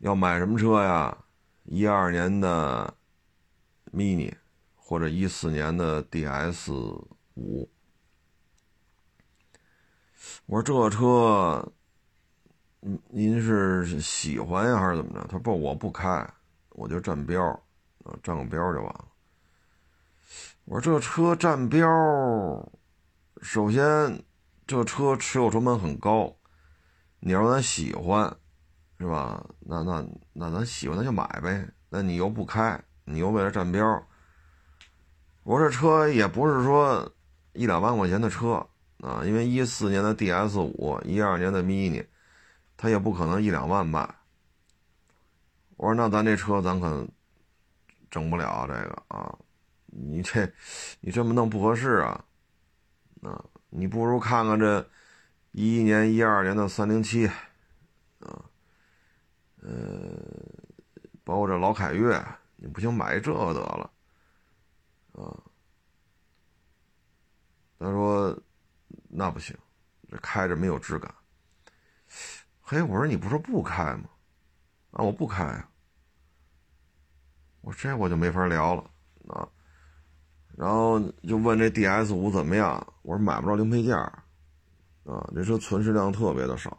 [0.00, 1.16] 要买什么车呀？
[1.64, 2.92] 一二年的
[3.90, 4.30] mini
[4.76, 6.70] 或者一四年的 DS
[7.36, 7.66] 五。
[10.44, 11.72] 我说这车，
[12.80, 15.22] 您您是喜欢呀还是怎么着？
[15.22, 16.30] 他说不，我不开。
[16.72, 17.42] 我就占标，
[18.04, 19.04] 啊，占个标就完了。
[20.66, 21.88] 我说这车占标，
[23.40, 24.22] 首先
[24.66, 26.36] 这车持有成本很高，
[27.20, 28.34] 你要咱喜欢，
[28.98, 29.44] 是吧？
[29.60, 31.68] 那那那咱喜欢那就买呗。
[31.88, 34.06] 那你又不开，你又为了占标，
[35.42, 37.10] 我这车也不是说
[37.54, 38.66] 一两万块钱的车
[39.00, 42.04] 啊，因为一四年的 DS 五，一二年的 mini，
[42.76, 44.08] 他也不可能一两万卖。
[45.76, 47.06] 我说那咱这车咱可
[48.10, 49.34] 整不了这个啊，
[49.86, 50.50] 你这
[51.00, 52.24] 你这么弄不合适啊，
[53.22, 54.86] 啊，你不如看看这
[55.58, 58.44] 一一年、一二年的三零七，啊，
[59.60, 60.16] 呃，
[61.24, 63.90] 包括这老凯越，你不行买这得了，
[65.14, 65.34] 啊，
[67.80, 68.40] 他说
[69.08, 69.58] 那不行，
[70.08, 71.12] 这开着没有质感。
[72.60, 74.04] 嘿，我说你不说不开吗？
[74.92, 75.68] 啊，我不开啊！
[77.62, 78.90] 我这我就没法聊了
[79.26, 79.48] 啊。
[80.56, 82.94] 然后就问这 DS 五怎么样？
[83.02, 83.96] 我说买不着零配件
[85.08, 86.70] 啊，这车存世量特别的少，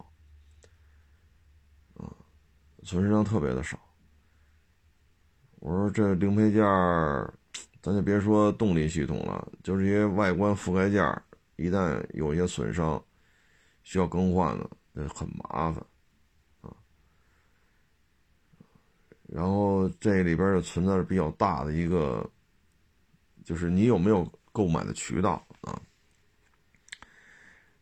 [1.95, 2.13] 啊，
[2.83, 3.79] 存世量特别的少。
[5.55, 6.63] 我说这零配件
[7.81, 11.03] 咱就别说动力系统了，就是一些外观覆盖件
[11.55, 13.03] 一旦有些损伤，
[13.81, 15.83] 需要更换的，那很麻烦。
[19.23, 22.29] 然后这里边就存在着比较大的一个，
[23.43, 25.81] 就是你有没有购买的渠道啊？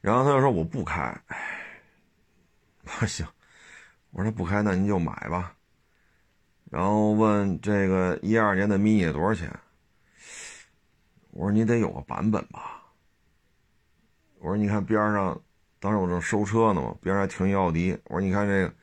[0.07, 1.13] 然后他就说我不开，
[3.05, 3.27] 行，
[4.11, 5.53] 我说不开那您就买吧。
[6.71, 9.53] 然后问这个一二年的 mini 多少钱？
[11.31, 12.85] 我说你得有个版本吧。
[14.39, 15.37] 我说你看边上，
[15.77, 17.91] 当时我正收车呢嘛，边上停一奥迪。
[18.05, 18.73] 我说你看这个，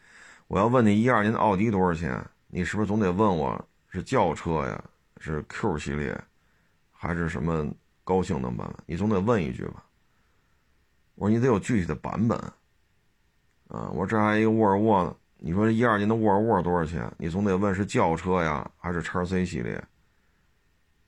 [0.46, 2.22] 我要问你一二年的奥迪多少钱？
[2.48, 4.84] 你是不是总得问我是轿车呀，
[5.16, 6.22] 是 Q 系列，
[6.92, 7.72] 还是什么
[8.04, 8.70] 高性能版？
[8.84, 9.82] 你总得问一句吧。
[11.14, 12.38] 我说你得有具体的版本，
[13.68, 15.16] 啊，我这还一个沃尔沃呢。
[15.36, 17.12] 你说一二年的沃尔沃多少钱？
[17.18, 19.82] 你总得问是轿车呀，还是叉 C 系列？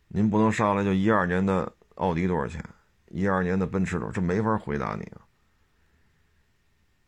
[0.08, 2.62] 您不能上来就一二年的奥迪多少钱？
[3.08, 4.12] 一二年的奔驰多少？
[4.12, 5.22] 这没法回答你啊，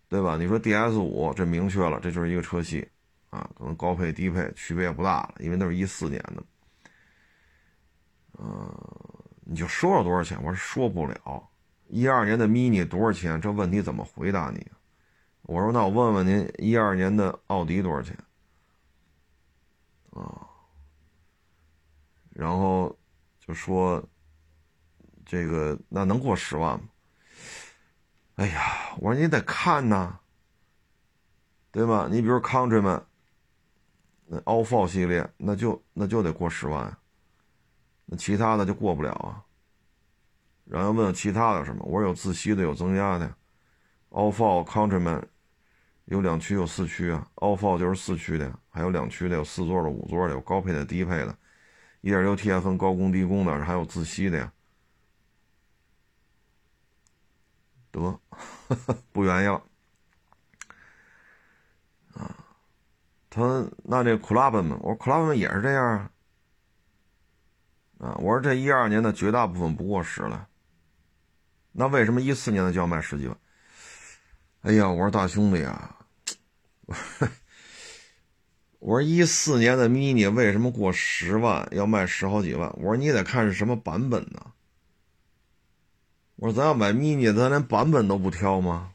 [0.09, 0.37] 对吧？
[0.37, 2.89] 你说 DS 五，这明确了，这就是一个车系。
[3.31, 6.43] 啊，可能高配低配区别也不大了，因为都是一四年的。
[8.39, 8.75] 嗯，
[9.45, 10.39] 你就说了多少钱？
[10.43, 11.47] 我说说不了。
[11.89, 13.41] 一二年的 mini 多少钱？
[13.41, 14.67] 这问题怎么回答你？
[15.43, 18.17] 我说那我问问您，一二年的奥迪多少钱？
[20.11, 20.47] 啊，
[22.31, 22.97] 然后
[23.39, 24.03] 就说
[25.25, 26.89] 这个那能过十万吗？
[28.37, 30.19] 哎呀，我说你得看呐，
[31.71, 32.09] 对吧？
[32.11, 33.03] 你比如 Countryman。
[34.31, 36.95] 那 a l f a 系列那就那就得过十万，
[38.05, 39.43] 那其他的就过不了啊。
[40.71, 43.35] 然后问其他的什么，我说有自吸的，有增压的
[44.11, 45.23] ，All Four Countryman
[46.05, 51.35] 有两驱有四驱啊，All Four 就是四驱的，还有两驱的，有四座的、五座的，有高配的、低配的
[52.03, 54.53] ，1.6T 还分高功低功的，还有自吸的呀。
[57.91, 58.21] 得，
[59.13, 59.63] 不愿意了。
[63.31, 66.11] 他：“那这 Club 呢？”我说 Clubman 也是这样啊。”
[68.01, 70.49] 啊，我说：“这一二年的绝大部分不过时了，
[71.79, 73.37] 那为什么一四年的就要卖十几万？”
[74.63, 75.97] 哎呀，我说大兄弟啊，
[78.81, 82.69] 我说一四年的 Mini 为什么过十万要卖十好几万？
[82.79, 84.53] 我说你得看是什么版本呢？
[86.35, 88.95] 我说咱要买 Mini，咱连版本都不挑吗？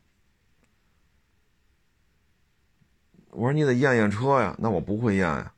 [3.30, 5.54] 我说你得验验车呀，那我不会验呀。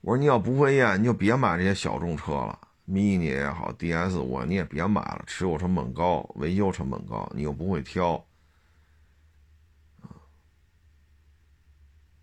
[0.00, 2.58] 我说你要不会验，你就别买这些小众车了
[2.88, 8.24] ，mini 也好，DS 我你也别买了，持有成本高，维修成本高，你又不会挑。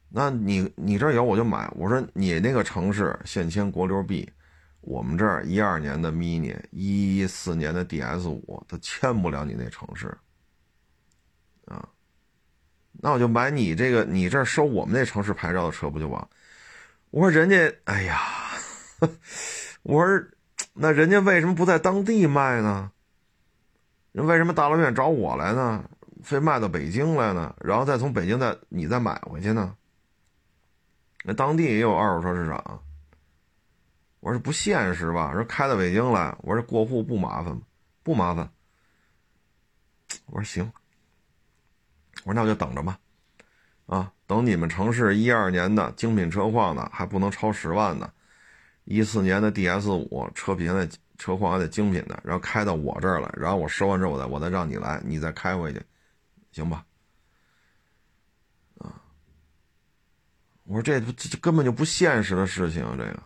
[0.09, 1.71] 那你你这有我就买。
[1.75, 4.27] 我说你那个城市现签国六 B，
[4.81, 10.07] 我们这儿一二年的 mini，一四年的 DS 五，它签不了你那城市。
[11.65, 11.87] 啊。
[13.01, 16.27] 那我就买你这个，你这收我们那城市牌照的车不就完？
[17.11, 18.19] 我说人家，哎呀，
[19.83, 20.27] 我说
[20.81, 22.89] 那人家为什么不在当地卖呢？
[24.13, 25.83] 人为什么大老远找我来呢？
[26.23, 27.53] 非卖到北京来呢？
[27.59, 29.75] 然后再从北京再你再买回去呢？
[31.25, 32.81] 那当地也有二手车市场。
[34.21, 35.33] 我说不现实吧？
[35.33, 37.61] 说开到北京来，我说过户不麻烦吗？
[38.01, 38.49] 不麻烦。
[40.27, 40.71] 我说行。
[42.23, 42.97] 我说那我就等着吧，
[43.85, 48.09] 啊，等你们城市一二年的精品车况的还不能超十万呢，
[48.89, 55.79] 一四年的 DS 五车品的车况还得精品的，然后开到我这儿来，然后我收完之后我再我再让你来，你再开回去，
[56.51, 56.83] 行吧？
[58.79, 58.99] 啊，
[60.63, 63.23] 我说这这根本就不现实的事情，这个，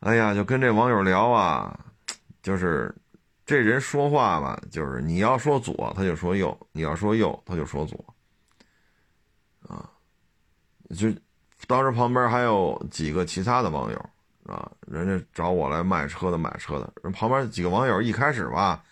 [0.00, 1.78] 哎呀，就跟这网友聊啊，
[2.42, 2.94] 就是。
[3.46, 8.14] 这人说话吧，就是你要说左，他就说右；你要说右，他就说左。
[10.96, 11.08] 就
[11.66, 14.10] 当时旁边还有几个其他的网友
[14.46, 16.92] 啊，人家找我来卖车的、买车的。
[17.02, 18.82] 人旁边几个网友一开始吧，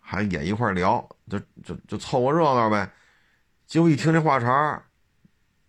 [0.00, 2.90] 还也一块聊，就就就凑个热闹呗。
[3.66, 4.82] 结果一听这话茬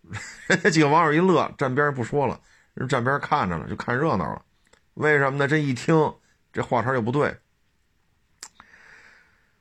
[0.47, 2.39] 人家几个网友一乐，站边不说了，
[2.73, 4.41] 人站边看着了，就看热闹了。
[4.93, 5.47] 为什么呢？
[5.47, 5.95] 这一听
[6.51, 7.35] 这话茬就不对。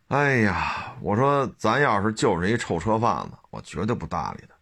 [0.08, 4.54] 哎呀，我说咱要是就是一臭车贩子，我绝对不搭理他。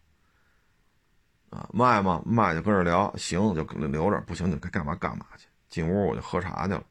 [1.73, 2.21] 卖吗？
[2.25, 5.47] 卖就跟这聊，行就留着，不行就该干嘛干嘛去。
[5.69, 6.83] 进屋我就喝茶去了。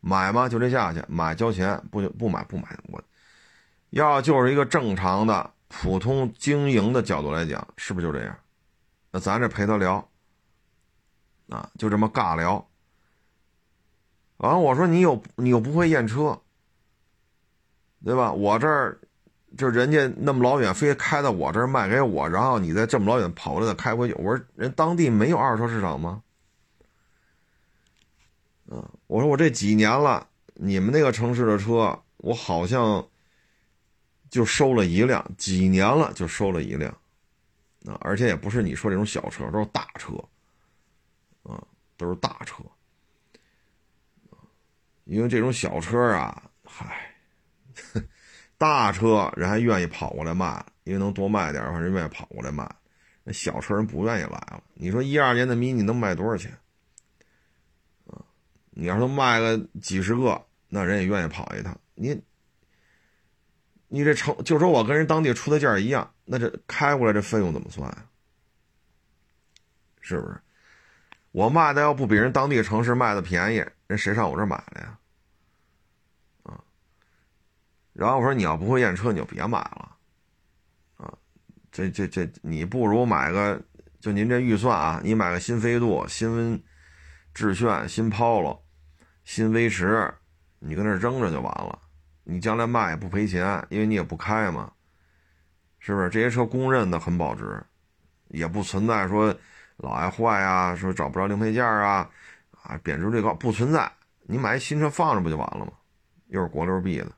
[0.00, 0.48] 买吗？
[0.48, 2.76] 就这价钱，买交钱，不就不买不买。
[2.88, 3.02] 我
[3.90, 8.36] 要就是一个正常的普通经营的角度来讲，是不是就这样？
[9.10, 10.08] 那咱这陪他聊，
[11.48, 12.66] 啊，就这么尬聊。
[14.38, 16.40] 完了，我说你有你又不会验车。
[18.04, 18.32] 对吧？
[18.32, 18.98] 我这儿
[19.56, 24.14] 就人家那么老远，非开到我这儿卖给我，然后你再这么老远跑过来再开回去。
[24.14, 26.22] 我说人当地没有二手车市场吗？
[28.70, 33.06] 啊，我说我这几年了，你们那个城市的车，我好像
[34.30, 36.90] 就收了一辆，几年了就收了一辆，
[37.84, 40.14] 啊，而且也不是你说这种小车，都是大车，
[41.42, 41.62] 啊，
[41.98, 42.64] 都是大车，
[45.04, 47.11] 因为这种小车啊，嗨。
[48.62, 52.64] 大车人还愿意跑过来卖，因为能多卖点的话，人愿意跑过来卖。
[53.24, 54.62] 那小车人不愿意来了。
[54.74, 56.56] 你说一二年的迷你能卖多少钱？
[58.06, 58.22] 啊，
[58.70, 61.76] 你要是卖个几十个，那人也愿意跑一趟。
[61.96, 62.22] 你，
[63.88, 68.06] 你这成就说我跟人当地出的价一样，那这开过来这费用怎么算啊？
[70.00, 70.40] 是不是？
[71.32, 74.96] 我卖的要不比人当地城市卖的便宜，人谁上我这买了呀？
[77.92, 79.96] 然后我说：“你要不会验车，你就别买了，
[80.96, 81.12] 啊，
[81.70, 83.60] 这这这，你不如买个，
[84.00, 86.64] 就您这预算啊，你买个新飞度、新
[87.34, 88.60] 致炫、新 Polo、
[89.24, 90.10] 新威驰，
[90.58, 91.78] 你搁那扔着就完了。
[92.24, 94.72] 你将来卖也不赔钱，因为你也不开嘛，
[95.78, 96.08] 是不是？
[96.08, 97.62] 这些车公认的很保值，
[98.28, 99.34] 也不存在说
[99.76, 102.08] 老爱坏啊，说找不着零配件啊，
[102.62, 103.92] 啊，贬值率高，不存在。
[104.22, 105.72] 你买一新车放着不就完了吗？
[106.28, 107.12] 又是国六 B 的。”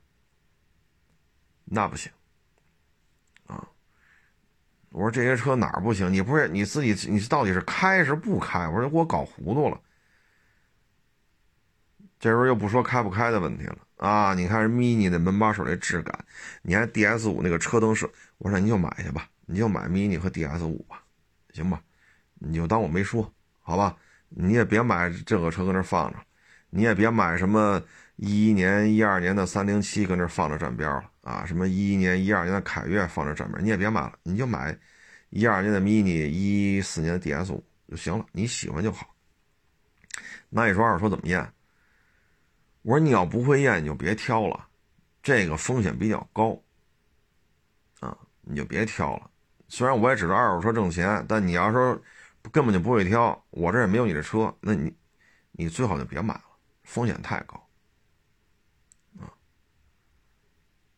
[1.64, 2.12] 那不行，
[3.46, 3.66] 啊！
[4.90, 6.12] 我说这些车哪儿不行？
[6.12, 8.68] 你不是你自己，你到底是开是不开？
[8.68, 9.80] 我说给我搞糊涂了。
[12.20, 14.34] 这时候又不说开不开的问题了啊！
[14.34, 16.24] 你看 mini 的门把手这质感，
[16.62, 18.08] 你看 DS 五那个车灯是，
[18.38, 21.02] 我说你就买去吧，你就买 mini 和 DS 五吧，
[21.52, 21.82] 行吧？
[22.34, 23.96] 你就当我没说，好吧？
[24.28, 26.18] 你也别买这个车搁那放着，
[26.70, 27.82] 你也别买什么。
[28.16, 31.44] 一一年、一二年的三零七搁那放着站标了啊！
[31.46, 34.78] 什么一一年、一二年的凯越放着站标，你也别买了，你就买
[35.30, 39.08] 一二年的 mini、一四年的 DS 五就行了，你喜欢就好。
[40.50, 41.50] 那你说二手车怎么验？
[42.82, 44.68] 我说你要不会验，你就别挑了，
[45.22, 46.62] 这个风险比较高
[48.00, 49.30] 啊，你就别挑了。
[49.68, 51.98] 虽然我也知道二手车挣钱，但你要说
[52.52, 54.94] 根本就不会挑，我这也没有你的车，那你
[55.52, 56.44] 你最好就别买了，
[56.82, 57.63] 风险太高。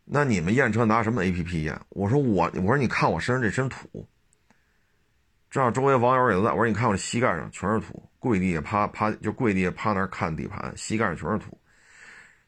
[0.08, 1.78] 那你们验车拿什么 A P P 验？
[1.88, 4.06] 我说我，我说你看我身上这身土，
[5.50, 6.52] 正好周围网友也都在。
[6.52, 11.58] 我说你看我这膝盖上全是土，跪地下趴趴就跪地下趴那儿看底盘，膝盖上全是土。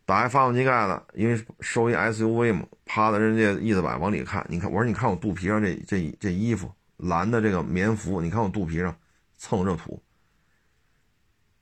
[0.06, 4.46] 打开发动机盖子，因为收一 S U V 嘛，趴在人家翼子板往里看。
[4.48, 8.96] 你看，我说你看我肚皮上这这这衣服蓝的这个棉服，你看我肚皮上
[9.36, 10.00] 蹭这土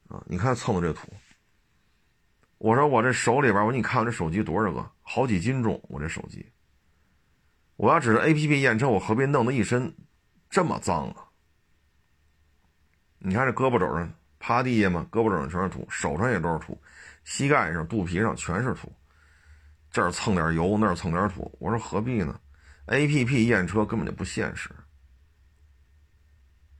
[0.09, 1.09] 啊，你看蹭的这土。
[2.59, 5.80] 我说我这手里边，我说你看我这手机多少个，好几斤重。
[5.88, 6.44] 我这手机，
[7.76, 9.94] 我要只是 A P P 验车，我何必弄得一身
[10.50, 11.22] 这么脏啊？
[13.18, 16.80] 你看这胳膊肘上趴地下嘛，胳膊肘上全是土，手上也都是土，
[17.24, 18.92] 膝盖上、肚皮上全是土，
[19.90, 21.57] 这儿蹭点油，那儿蹭点土。
[21.61, 22.38] 我说何必呢
[22.86, 24.68] ？A P P 验车根本就不现实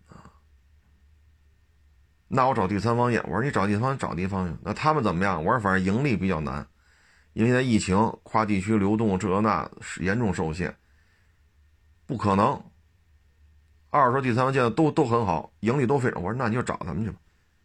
[0.09, 0.31] 啊。
[2.29, 5.45] 那我找第三方验，我说你找第三方找地方去，那他们怎么样？
[5.45, 6.69] 我说反正盈利比较难，
[7.37, 9.71] 因为现在疫情跨地区流动这那
[10.01, 10.75] 严重受限，
[12.07, 12.59] 不可能。
[13.91, 16.23] 二手车第三方见的都都很好，盈利都非常。
[16.23, 17.19] 我说那你就找他们去吧。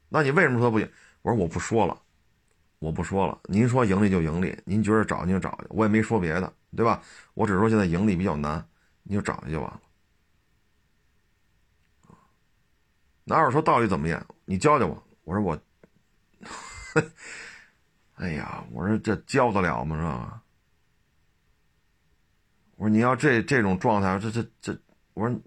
[0.09, 0.91] 那你为什么说不行？
[1.21, 1.97] 我说我不说了，
[2.79, 3.39] 我不说了。
[3.45, 7.01] 您说盈利就盈利，您觉得找您就找去，我也没说别的，对吧？
[7.33, 8.67] 我只是说现在盈利比较难，
[9.03, 9.79] 你就找去就完了。
[13.23, 14.21] 那二手车到底怎么验？
[14.43, 15.01] 你教教我。
[15.23, 15.57] 我说我，
[18.21, 19.95] 哎呀，我说这教得了吗？
[19.95, 20.43] 是吧？
[22.75, 24.79] 我说你要这这种状态，这这这，
[25.15, 25.39] 我说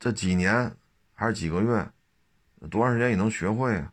[0.00, 0.74] 这几年
[1.12, 1.86] 还是几个月，
[2.70, 3.92] 多长时间你能学会啊？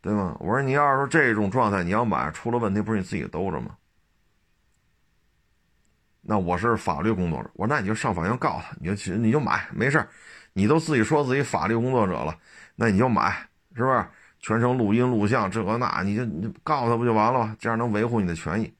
[0.00, 0.36] 对吗？
[0.38, 3.76] 我说你要是说这种状态你要买，出了问题不是你自己兜着吗？
[6.20, 10.08] 那我是法律工作者，我说那你就上法院告他，你就去你就买，没事
[10.52, 12.38] 你都自己说自己法律工作者了，
[12.76, 13.32] 那你就买，
[13.74, 14.06] 是不是？
[14.40, 17.56] 全程录音录像，这个那，你就你告他不就完了吗？
[17.58, 18.72] 这样能维护你的权益。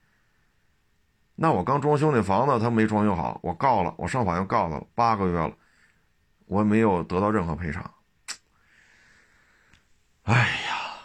[1.35, 5.53] 那我刚装修那房子，他没装修好，我告了，我上法院告他了，八个月了，
[6.47, 7.91] 我没有得到任何赔偿。
[10.23, 10.99] 哎呀，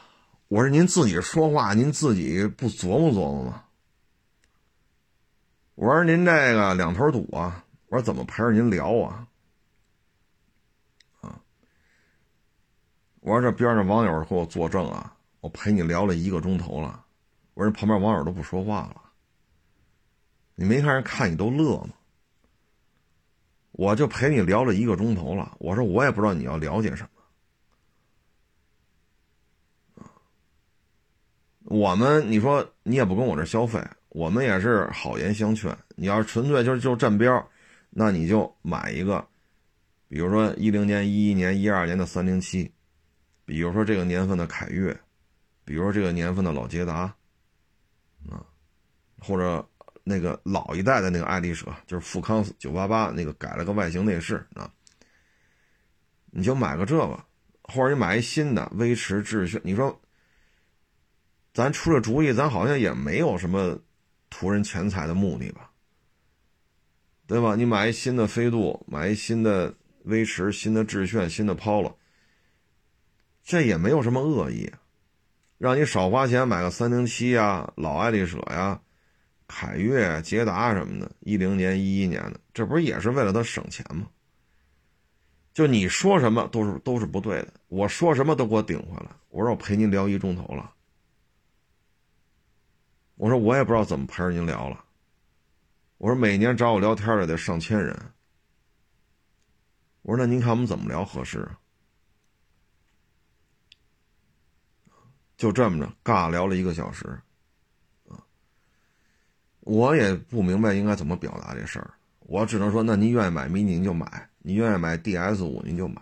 [0.47, 3.63] 我说您自己说话，您自己不琢磨琢磨吗？
[5.75, 8.95] 我说您这个两头堵啊，我说怎么陪着您聊？
[9.01, 9.25] 啊，
[13.23, 17.05] 我说这边上网友给我作证啊，我陪你聊了一个钟头了，
[17.53, 19.01] 我说旁边网友都不说话了。
[20.55, 21.93] 你没看人看你都乐吗？
[23.71, 25.55] 我就陪你聊了一个钟头了。
[25.59, 27.09] 我说我也不知道你要了解什么。
[31.63, 35.75] 我们你说你也不跟我这消费，我们也是好言相劝。
[35.95, 37.49] 你要是纯粹就是就站标，
[37.89, 39.25] 那你就买一个，
[40.09, 42.69] 比如说一零年、一一年、一二年的三零七，
[43.45, 44.97] 比如说这个年份的凯越，
[45.63, 47.15] 比如说这个年份的老捷达，
[48.29, 48.45] 啊，
[49.19, 49.67] 或者。
[50.05, 54.69] 那个老一代的那个爱丽舍，就是富康九八八那个改了个外形内饰啊，
[56.29, 57.17] 你就买个这个，
[57.61, 59.61] 或者你买一新的威驰致炫。
[59.63, 59.97] 你说，
[61.53, 63.79] 咱出这主意，咱好像也没有什么
[64.29, 65.71] 图人钱财的目的吧？
[67.25, 67.55] 对吧？
[67.55, 69.73] 你买一新的飞度，买一新的
[70.03, 71.95] 威驰、新的致炫、新的 Polo，
[73.43, 74.71] 这也没有什么恶意，
[75.57, 78.79] 让你少花钱买个三零七呀、老爱丽舍呀。
[79.45, 84.07] 凯越、捷达什么的，一零年、一一年的，这不是也是为了他省钱吗？
[85.53, 89.11] 就你说什么都是都是不对的，我说什么都给我顶回来。
[89.29, 90.73] 我说我陪您聊一钟头了，
[93.15, 94.83] 我说我也不知道怎么陪着您聊了。
[95.99, 97.95] 我说每年找我聊天的得上千人。
[100.01, 101.59] 我说那您看我们怎么聊合适啊？
[105.37, 107.07] 就这么着尬聊了一个小时。
[108.09, 108.17] 啊
[109.65, 116.01] 我也不明白应该怎么表达这事儿，我只能说，那您愿意买 mini 您就买，您愿意买 DS 五您就买，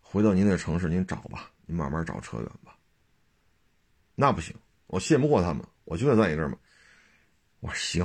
[0.00, 2.74] 回到您那城市您找吧，您慢慢找车源吧。
[4.14, 4.56] 那不行，
[4.86, 6.56] 我信不过他们，我就在你这儿嘛。
[7.60, 8.02] 我说行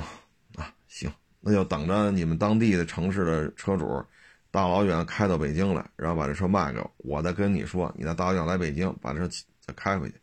[0.56, 1.10] 啊，行，
[1.40, 4.04] 那就等着你们当地的城市的车主
[4.50, 10.20] 大老远开到北京来，然后把这车卖给我，我再跟你说，你再大老远来北京把这车开回去。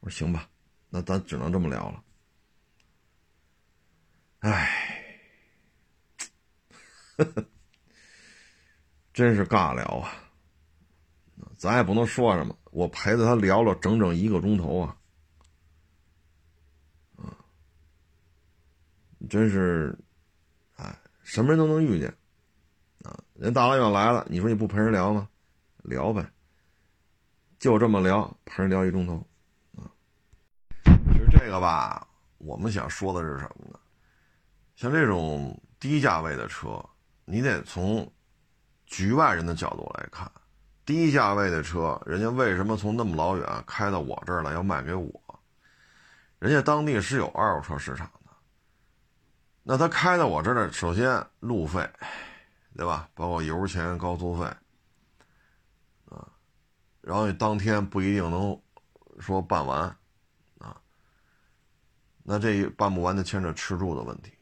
[0.00, 0.48] 我说行吧，
[0.88, 2.02] 那咱只能这么聊了。
[4.40, 5.14] 唉，
[7.16, 7.44] 呵呵，
[9.12, 10.12] 真是尬聊啊！
[11.56, 14.96] 咱也不能说什么，我陪着他聊了整整一个钟头啊！
[17.16, 17.36] 啊，
[19.30, 19.96] 真是，
[20.74, 22.08] 哎，什么人都能遇见
[23.04, 23.22] 啊！
[23.34, 25.28] 人大老远来了，你说你不陪人聊吗？
[25.84, 26.28] 聊呗，
[27.62, 29.24] 就这么聊，陪人聊一钟头
[29.76, 29.86] 啊！
[30.82, 32.04] 其实这个吧，
[32.38, 33.78] 我们想说的是什么呢？
[34.74, 36.84] 像这种低价位的车，
[37.24, 38.12] 你得从
[38.84, 40.28] 局外人的角度来看，
[40.84, 45.40] 低价位的车，人家为什么从那么老远开到我这儿来要卖给我？
[46.40, 48.32] 人家当地是有二手车市场的。
[49.62, 51.88] 那他开到我这儿呢，首先路费，
[52.76, 53.08] 对吧？
[53.14, 54.52] 包括油钱、高速费，
[57.02, 58.58] 然后你当天不一定能
[59.18, 59.82] 说办完，
[60.58, 60.80] 啊，
[62.22, 64.32] 那这办不完就牵扯吃住的问题。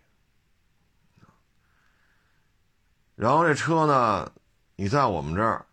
[3.16, 4.30] 然后这车呢，
[4.76, 5.66] 你在我们这儿，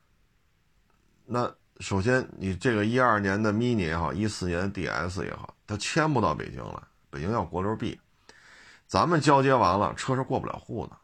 [1.25, 7.99] 那首先你这个一二年的 mini 也好，一四年的 DS 也好，它迁不到北京来，北京要国六 B，
[8.85, 10.97] 咱们交接完了，车是过不了户的，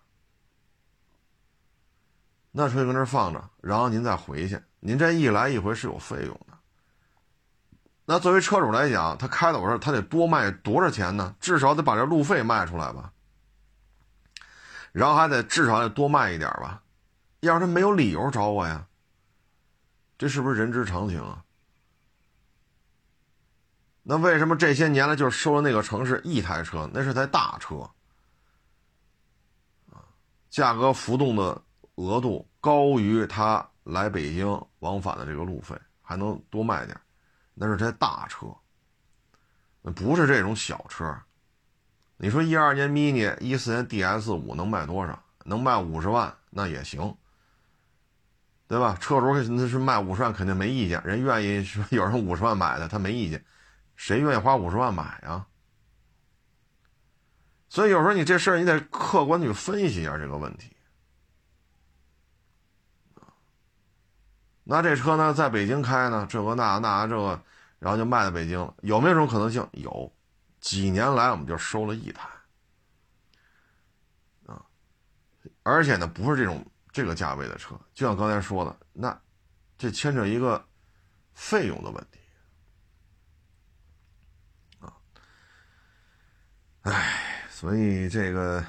[2.56, 6.56] 那车就搁那放着，然后您再回去，您这一来一回是有费用的。
[8.06, 11.36] 那作为车主来讲，他开到我这儿，他得多卖多少钱呢？
[11.40, 13.12] 至少得把这路费卖出来吧。
[14.92, 16.84] 然后还得至少得多卖一点吧，
[17.40, 18.86] 要是他没有理由找我呀，
[20.20, 21.44] 这是不是人之常情啊？
[24.04, 26.88] 那为什么这些年来就收了那个城市一台车？
[26.94, 27.90] 那是台大车，
[30.52, 31.60] 价格浮动的
[31.96, 34.48] 额度高于他来北京
[34.80, 37.00] 往返的这个路费，还能多卖点
[37.54, 38.48] 那是台大车，
[39.94, 41.16] 不是这种小车。
[42.18, 45.22] 你说一二年 mini，一四年 DS 五能卖多少？
[45.46, 47.16] 能卖五十万那也行，
[48.68, 48.98] 对吧？
[49.00, 53.44] 车主那是卖五十万肯定没意见，人愿意说有人五十万买的他没意见，
[53.96, 55.46] 谁愿意花五十万买呀？
[57.68, 60.73] 所以有时候你这事儿你得客观去分析一下这个问题。
[64.64, 67.42] 那这车呢，在北京开呢，这个那那这个，
[67.80, 69.68] 然后就卖到北京了，有没有这种可能性？
[69.74, 70.12] 有，
[70.62, 72.30] 几年来我们就收了一台，
[74.46, 74.64] 啊，
[75.64, 79.22] 而且呢，不是这种这个价位的车，就像刚才说的，那
[79.78, 80.66] 这牵扯一个
[81.34, 82.20] 费用的问题，
[84.80, 84.94] 啊，
[86.84, 88.64] 哎，所以这个。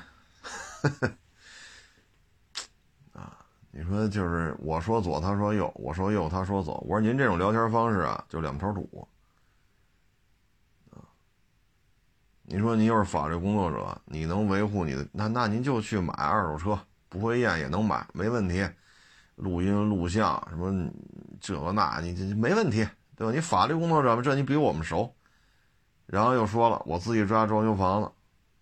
[3.77, 6.75] 你说就是我说左，他说右；我说右，他说左。
[6.87, 9.09] 我说您这种聊天方式啊，就两头堵
[10.93, 11.03] 啊。
[12.45, 18.65] 你说您又是法律工作者，你能维护你的那那您就去买二手车，不会验也能买，没问题。
[19.35, 20.89] 录音录像什么
[21.41, 23.33] 这个那，你这没问题，对吧？
[23.33, 25.13] 你法律工作者嘛，这你比我们熟。
[26.07, 28.09] 然后又说了，我自己抓装修房子，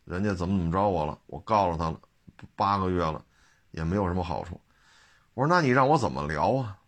[0.04, 2.00] 人家怎么怎么着我了，我告诉他了，
[2.56, 3.22] 八个月了，
[3.72, 4.58] 也没有什么好处。
[5.34, 6.78] 我说：“那你让我怎么聊啊？”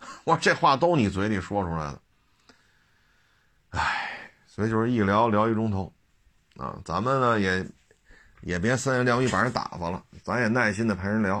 [0.24, 2.00] 我说：“这话都你嘴里说出来的。”
[3.70, 5.90] 哎，所以就是一聊聊一钟头，
[6.56, 7.66] 啊，咱们呢也
[8.42, 11.38] 也别三言两语把人打发了，咱也耐心的陪人聊，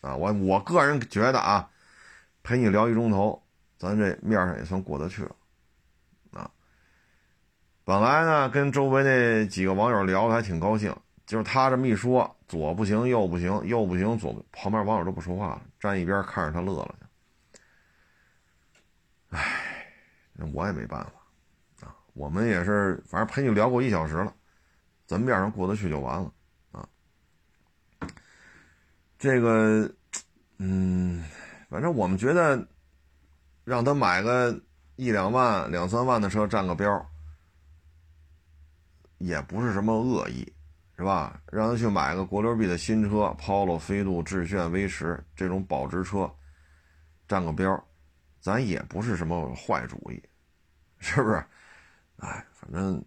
[0.00, 1.70] 啊，我我个人觉得啊，
[2.42, 3.40] 陪你聊一钟头，
[3.78, 5.36] 咱这面上也算过得去了，
[6.32, 6.50] 啊，
[7.84, 10.96] 本来呢跟周围那几个网友聊的还挺高兴。
[11.28, 16.94] 就是他这么一说，左不行，右不行，右不行，左旁边网友都不说话了，站一边看着他乐了。
[19.28, 19.92] 唉，
[20.32, 21.94] 那我也没办法啊。
[22.14, 24.34] 我们也是，反正陪你聊过一小时了，
[25.06, 26.32] 咱面上过得去就完了
[26.72, 26.88] 啊。
[29.18, 29.94] 这个，
[30.56, 31.22] 嗯，
[31.68, 32.66] 反正我们觉得，
[33.64, 34.58] 让他买个
[34.96, 37.06] 一两万、两三万的车占个标，
[39.18, 40.50] 也不是什么恶意。
[40.98, 41.40] 是吧？
[41.52, 46.28] 让他去买个国六 B 的新车，Polo、飞度、致炫、威驰这种保值车，
[47.28, 47.88] 占个标，
[48.40, 50.20] 咱也不是什么坏主意，
[50.98, 51.36] 是不是？
[52.16, 53.00] 哎，反正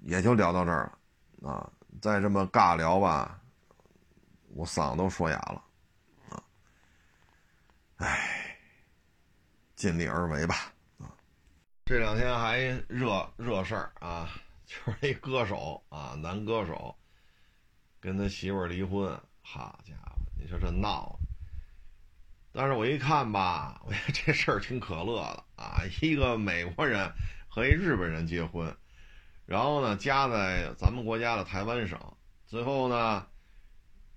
[0.00, 0.90] 也就聊到这儿
[1.36, 1.70] 了啊！
[2.00, 3.38] 再这么尬聊吧，
[4.54, 5.62] 我嗓子都说哑了
[6.30, 6.42] 啊！
[7.96, 8.56] 哎，
[9.76, 11.12] 尽力而为吧啊！
[11.84, 12.58] 这两天还
[12.88, 14.30] 热热事儿啊，
[14.64, 16.97] 就是一歌手啊，男歌手。
[18.00, 21.18] 跟他媳妇儿离婚，好家伙，你说这闹！
[22.52, 25.82] 但是我一看吧，我觉得这事儿挺可乐的啊。
[26.00, 27.12] 一个美国人
[27.48, 28.74] 和一日本人结婚，
[29.46, 31.98] 然后呢，夹在咱们国家的台湾省，
[32.46, 33.26] 最后呢，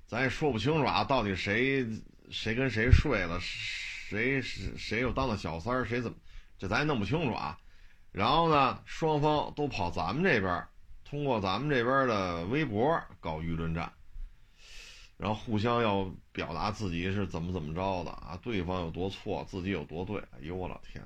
[0.06, 1.86] 咱也说不清楚啊，到底谁
[2.30, 6.18] 谁跟谁睡了，谁是谁又当了小三儿，谁怎么，
[6.58, 7.60] 这咱也弄不清楚啊。
[8.12, 10.68] 然后呢，双方都跑咱们这边。
[11.12, 13.92] 通过咱们这边的微博搞舆论战，
[15.18, 20.18] 然后互相要表达自己是怎么怎么着的啊，对方有多错，自己有多对。
[20.20, 21.06] 哎呦我老天！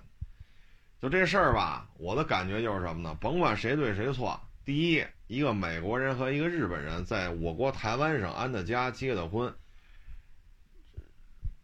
[1.02, 3.18] 就这事儿吧，我的感觉就是什么呢？
[3.20, 9.52] 甭管谁对谁错，第一，一个美国人和一个日本人在我国台湾省安的家结的婚，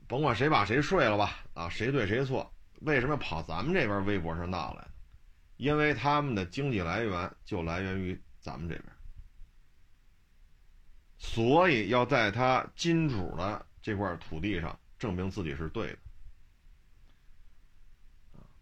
[0.07, 2.51] 甭管谁把谁睡了吧，啊，谁对谁错？
[2.79, 4.87] 为什么跑咱们这边微博上闹来？
[5.57, 8.19] 因为他们的经济来源就来源于。
[8.41, 8.85] 咱们这边，
[11.19, 15.97] 所以要在他金主的这块土地上证明自己是对的，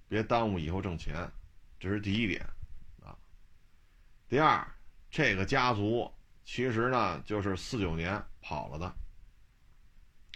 [0.10, 1.32] 别耽误以后挣钱，
[1.80, 2.46] 这是第一点，
[3.02, 3.18] 啊。
[4.28, 4.68] 第二，
[5.10, 6.12] 这个家族
[6.44, 8.86] 其实呢就是四九年跑了的，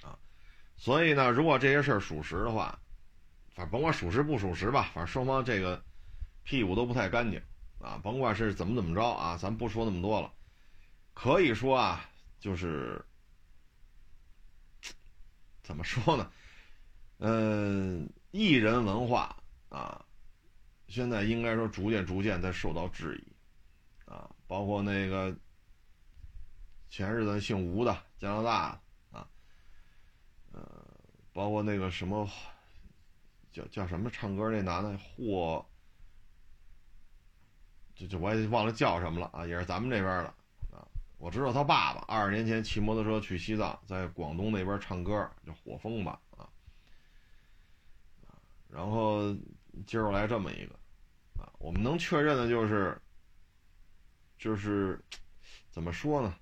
[0.07, 0.17] 啊，
[0.77, 2.79] 所以呢，如果这些事儿属实的话，
[3.53, 5.83] 反正甭管属实不属实吧，反正双方这个
[6.43, 7.41] 屁股都不太干净。
[7.83, 10.31] 啊，甭管是怎么怎么着啊，咱不说那么多了。
[11.13, 12.09] 可以说啊，
[12.39, 13.03] 就是
[15.61, 16.31] 怎么说呢？
[17.17, 19.35] 嗯，艺人文化
[19.67, 20.03] 啊，
[20.87, 24.29] 现在应该说逐渐逐渐在受到质疑啊。
[24.47, 25.35] 包括那个
[26.89, 28.81] 前日子姓吴的加拿大
[29.11, 29.27] 啊，
[30.53, 30.63] 呃，
[31.33, 32.29] 包括那个什么
[33.51, 35.65] 叫叫什么唱歌那男的霍。
[37.95, 40.27] 就就我也忘了叫什么了啊，也是咱们这边的
[40.71, 40.87] 啊。
[41.17, 46.49] 我知道他爸爸二十年前骑摩托车去西藏，在广东那边唱歌，叫火风吧啊。
[48.69, 49.35] 然后
[49.85, 50.73] 今儿来这么一个
[51.39, 52.99] 啊我们能确认的就是，
[54.37, 54.99] 就是
[55.69, 56.35] 怎么说呢？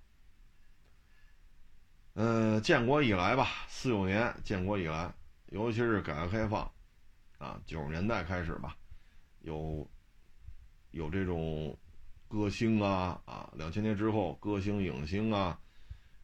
[2.13, 5.13] 呃，建国以来吧，四九年建国以来，
[5.47, 6.69] 尤其是改革开放，
[7.37, 8.75] 啊，九十年代开始吧，
[9.41, 9.87] 有
[10.91, 11.77] 有这种
[12.27, 15.59] 歌星啊，啊，两千年之后歌星影星啊，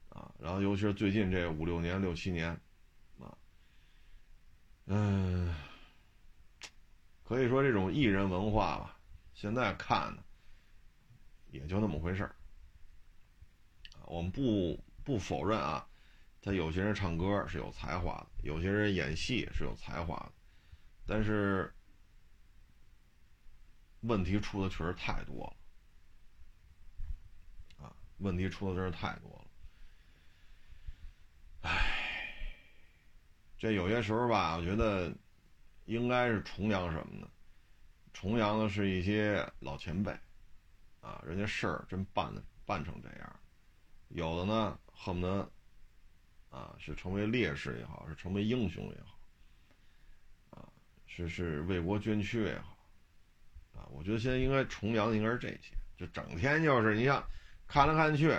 [0.10, 2.50] 啊，然后尤其是最近这五六年、六七年，
[3.20, 3.36] 啊，
[4.86, 5.54] 嗯，
[7.24, 8.98] 可以说这种艺人文化吧，
[9.34, 10.24] 现在看呢，
[11.52, 12.36] 也就那么回事儿，
[14.06, 14.80] 我们不。
[15.08, 15.88] 不否认啊，
[16.42, 20.32] 他有些人唱歌是有才华的，有些人演戏是有才华的，
[21.06, 21.74] 但是
[24.02, 25.46] 问题出的确实太多
[27.80, 29.46] 了，啊，问题出的真是太多了。
[31.62, 32.54] 唉，
[33.58, 35.14] 这有些时候吧，我觉得
[35.86, 37.30] 应该是崇洋什么呢？
[38.14, 40.12] 崇洋的是一些老前辈，
[41.02, 43.40] 啊，人家事儿真办的办成这样，
[44.10, 44.80] 有的呢。
[45.00, 45.52] 恨不得，
[46.50, 49.20] 啊，是成为烈士也好，是成为英雄也好，
[50.50, 50.70] 啊，
[51.06, 52.77] 是是为国捐躯也好，
[53.78, 55.60] 啊，我觉得现在应该崇洋的应该是这些，
[55.96, 57.24] 就整天就是你像
[57.68, 58.38] 看来看去，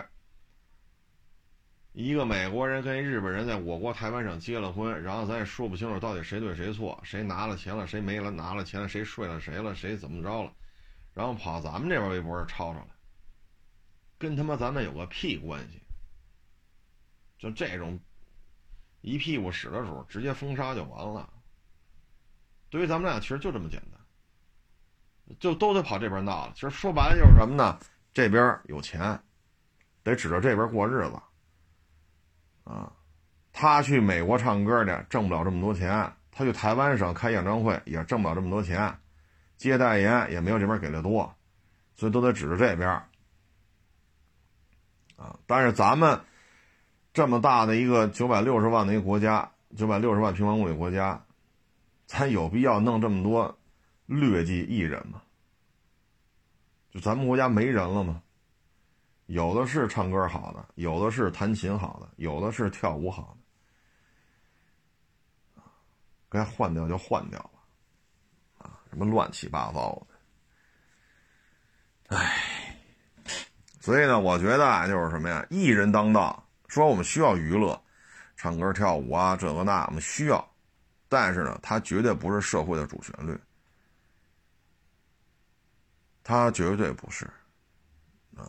[1.93, 10.53] 一个美国人跟日本人在我国台湾省结了婚，然后咱也说不清楚到底谁对谁错，谁拿了钱了，谁没了，拿了钱了，谁睡了谁了，谁怎么着了，
[11.15, 12.91] 然后跑咱们这边微博上吵吵来，
[14.19, 15.81] 跟他妈咱们有个屁关系。
[17.39, 18.01] 就这种
[19.01, 21.33] 一屁股屎的时候，直接封杀就完了。
[22.69, 23.98] 对于咱们俩，其实就这么简单，
[25.39, 26.53] 就都得跑这边闹了。
[26.55, 27.79] 其实说白了就是什么呢？
[28.13, 29.21] 这边有钱，
[30.03, 31.21] 得指着这边过日子。
[32.65, 32.93] 啊，
[33.53, 38.93] 他去美国唱歌去，挣不了这么多钱；他去台湾省开演唱会，也挣不了这么多钱；
[39.57, 41.35] 接代言也没有这边给的多，
[41.97, 42.89] 所以都得指着这边。
[45.17, 46.21] 啊，但是咱们。
[47.15, 51.25] 这么大的一个九百六十万的一个国家，九百六十万平方公里国家，
[52.07, 53.58] 咱有必要弄这么多
[54.09, 55.23] 劣迹艺人嘛？
[56.91, 58.23] 就咱们国家没人了吗？
[59.27, 63.37] 有的是唱歌好的，有的是弹琴好的，有的是跳舞好
[65.55, 65.63] 的，
[66.31, 70.07] 该换掉就换掉吧，啊，什么乱七八糟
[72.09, 72.75] 的，唉，
[73.81, 76.43] 所以呢，我觉得啊，就是什么呀，艺人当道。
[76.67, 77.79] 说我们需要娱乐，
[78.37, 80.53] 唱歌跳舞啊，这个那我们需要，
[81.09, 83.39] 但是呢，它绝对不是社会的主旋律，
[86.29, 87.25] 他绝对不是，
[88.37, 88.45] 啊，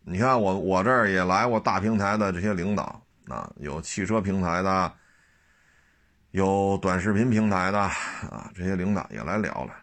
[0.00, 2.98] 你看我我这儿也来过大平台的这些领导
[3.28, 4.90] 啊，有汽车平台的，
[6.30, 9.74] 有短视频平台的啊，这些领导也来聊了，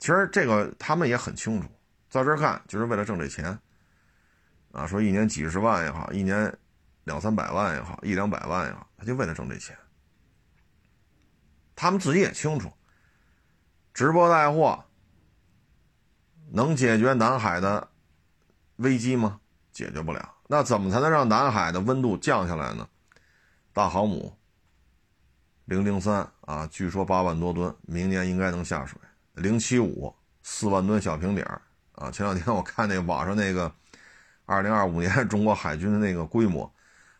[0.00, 1.68] 其实这个他们也很清楚，
[2.10, 3.56] 在这儿看就是为了挣这钱，
[4.72, 6.52] 啊，说一年几十万也好，一年。
[7.04, 9.76] 两三百万也好，一两百万也好，他就为了挣这钱。
[11.76, 12.72] 他们自己也清楚，
[13.92, 14.82] 直播带货
[16.54, 17.88] 能解决南海的
[18.76, 19.40] 危机吗？
[19.72, 20.34] 解决不了。
[20.46, 22.88] 那怎么才能让南海的温度降下来呢？
[23.72, 24.32] 大航母
[25.64, 28.96] 零零三啊，据说八万多吨，明年应该能下水。
[29.32, 31.60] 零七五四万吨小平底儿
[31.96, 33.72] 啊，前两天我看那网上那个
[34.46, 36.72] 二零二五年中国海军的那个规模。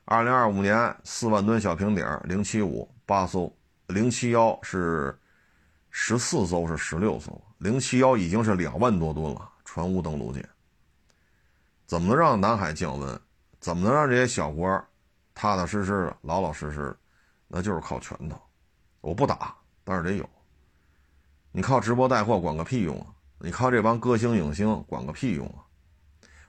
[0.05, 3.53] 二零二五年四万吨小平底儿，零七五八艘，
[3.89, 5.19] 零七幺是
[5.97, 10.47] 十四艘是十六艘，零七幺已经是两万多吨了，船坞登陆舰。
[11.87, 13.21] 怎么能让南海降温？
[13.61, 14.69] 怎么能让这些小国
[15.35, 16.95] 踏踏实实的、老老实实？
[17.47, 18.37] 那就是靠拳头。
[19.03, 20.29] 我不打，但是得有。
[21.53, 23.07] 你靠直播带货管个屁用啊！
[23.39, 25.63] 你靠这帮歌星影星管个屁用啊！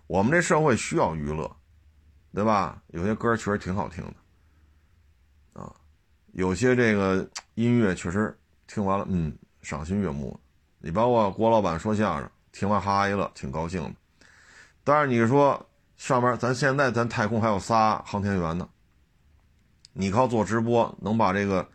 [0.07, 1.55] 我们这社会需要娱乐。
[2.33, 2.81] 对吧？
[2.87, 5.71] 有些歌确实挺好听的，啊，
[6.33, 8.37] 有些这个音乐确实
[8.67, 10.39] 听完了，嗯，赏心悦目。
[10.79, 13.93] 你包括郭老板说相声，听完哈哈一乐，挺高兴的。
[14.83, 18.69] 但是你说上面，咱现在咱太空还有仨航天员呢，
[19.93, 21.67] 你靠做直播能把这个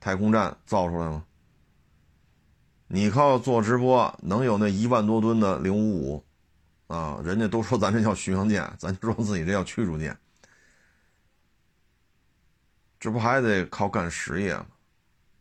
[0.00, 1.24] 太空站造出来吗？
[2.88, 6.24] 你靠做直播能有那一万多吨的零五五？
[6.86, 10.16] 啊，人家都说咱这叫巡洋舰， 咱就说自己这叫驱逐舰，
[13.00, 14.66] 这不还得靠干实业吗？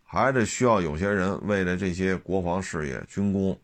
[0.07, 3.59] 还得需要有些人为了这些国防事业、军工，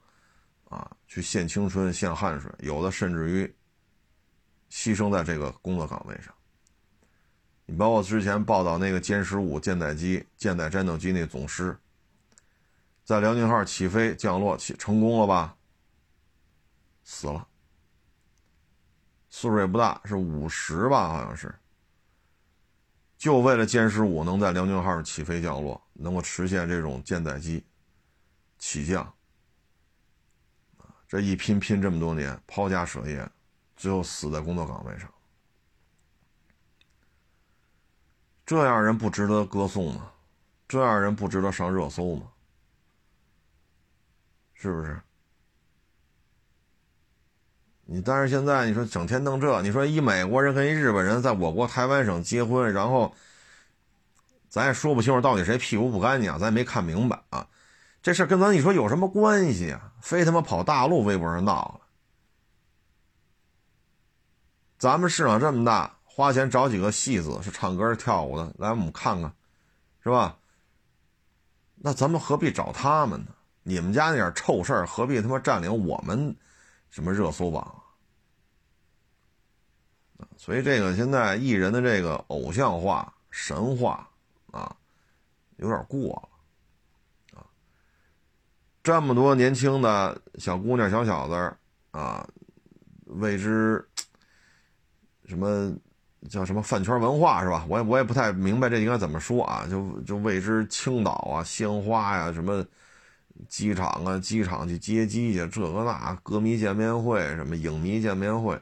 [0.68, 3.56] 啊，去献青春、献汗水，有的甚至于
[4.70, 6.34] 牺牲在这个工作岗位上。
[7.68, 11.78] 你包括之前报道那个歼十五舰载机、舰载战斗机那总师，
[13.06, 15.56] 在辽宁号起飞降落起成功了吧？
[17.04, 17.48] 死了，
[19.30, 21.54] 岁数也不大，是五十吧，好像是。
[23.22, 27.64] 就为了歼十五能在辽宁号起飞降落，能够实现这种舰载机
[28.58, 29.14] 起降，
[31.08, 33.30] 这一拼拼这么多年，抛家舍业，
[33.78, 35.08] 最后死在工作岗位上，
[38.44, 40.12] 这样人不值得歌颂吗？
[40.68, 42.32] 这样人不值得上热搜吗？
[44.56, 45.00] 是不是？
[47.92, 53.14] 你但是现在你说整天弄这，你说一美国人跟一日本人在我国台湾省结婚，然后
[54.48, 57.46] 咱也说不清楚到底谁屁股不干净，咱也没看明白啊。
[58.02, 59.92] 这事跟咱你说有什么关系啊？
[60.00, 61.82] 非他妈跑大陆微博上闹了。
[64.80, 69.34] 咱们市场这么大，花钱找几个戏子是唱歌跳舞的来我们看看，
[70.02, 70.38] 是吧？
[71.76, 73.28] 那咱们何必找他们呢？
[73.64, 76.34] 你们家那点臭事儿，何必他妈占领我们
[76.92, 77.76] 什么热搜榜？
[80.38, 84.08] 所以这个现在艺人的这个偶像化、神话
[84.52, 84.76] 啊，
[85.58, 86.30] 有点过
[87.34, 87.46] 了啊。
[88.84, 91.56] 这么多年轻的小姑娘、小小子
[91.92, 92.28] 啊，
[93.06, 93.84] 为之
[95.26, 95.76] 什么
[96.30, 97.66] 叫什么饭圈文化是吧？
[97.68, 99.66] 我也我也不太明白这应该怎么说啊？
[99.68, 102.64] 就就为之青岛啊、鲜花呀、什么
[103.48, 108.60] 机场啊、机场去接机去，这个那歌迷见面会、什么影迷见面会。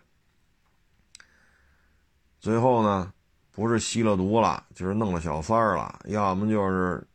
[2.39, 3.13] 最后呢，
[3.51, 7.05] 不是吸了毒了，就是弄了小三儿了，要么就是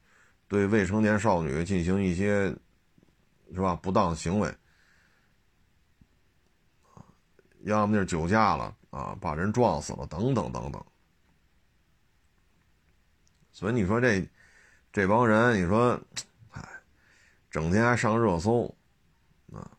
[0.48, 2.54] 对未成年少女进行一些
[3.54, 4.54] 是吧不当行为，
[7.62, 10.84] 要么就是酒驾了啊，把人撞死了，等等等等。
[13.52, 14.28] 所以你说这
[14.92, 15.98] 这帮人，你说，
[17.54, 18.66] 整天还上热搜
[19.52, 19.70] 啊？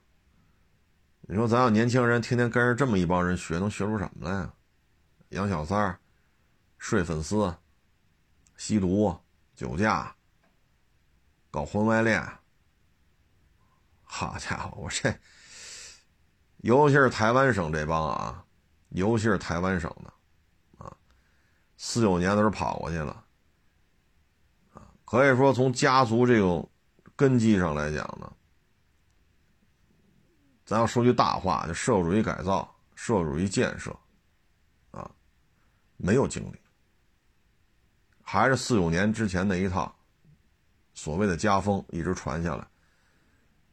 [1.24, 4.54] 你说咱要年轻人天天跟着这么一帮人学，能学出什么来呀？
[5.32, 6.00] 养小三儿、
[6.78, 7.54] 睡粉丝、
[8.56, 9.14] 吸毒、
[9.54, 10.16] 酒驾、
[11.52, 12.26] 搞婚外恋，
[14.04, 15.14] 好家伙，我这，
[16.60, 18.46] 尤其是台湾省这帮啊，
[18.88, 20.14] 尤其是台湾省的，
[20.78, 20.96] 啊，
[21.76, 23.26] 四九年的时候跑过去了，
[24.74, 26.72] 啊，可以说从家族这种
[27.16, 28.32] 根基上来讲呢，
[30.66, 33.96] 咱要说句大话，就社会主义改造、社会主义建设。
[34.92, 35.10] 啊
[35.98, 36.60] 没有经历，
[38.22, 39.96] 还是四九年之前那一套，
[40.94, 42.68] 所谓的家风一直传下来，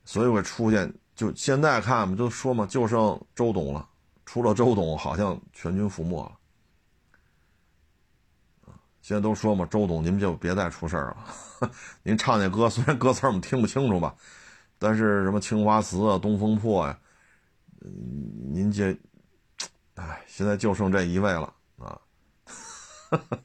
[0.04, 3.88] 所以会出现就现在看嘛，就说嘛，就剩周董了，
[4.24, 6.38] 除了周董，好像全军覆没了。
[9.12, 11.70] 现在都说嘛，周董您就别再出事儿了，
[12.02, 14.14] 您唱那歌虽然歌词我们听不清楚吧，
[14.78, 16.98] 但是什么青花瓷啊、东风破呀，
[18.50, 18.98] 您这，
[19.96, 22.00] 哎，现在就剩这一位了啊。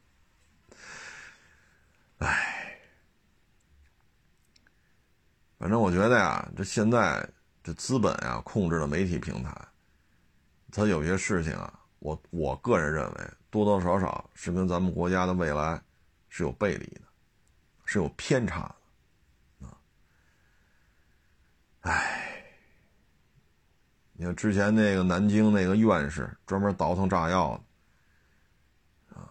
[2.20, 2.80] 哎，
[5.59, 7.28] 反正我觉得呀，这现在
[7.61, 9.53] 这资本呀控制了媒体平台，
[10.72, 13.30] 它有些事情啊，我我个人认为
[13.64, 15.82] 多多少少是跟咱们国家的未来
[16.30, 17.01] 是有背离的，
[17.86, 18.74] 是有偏差
[19.60, 19.78] 的啊。
[21.82, 22.43] 哎，
[24.14, 27.60] 你看之前那个南京那个院士专门倒腾炸药
[29.10, 29.30] 的，啊。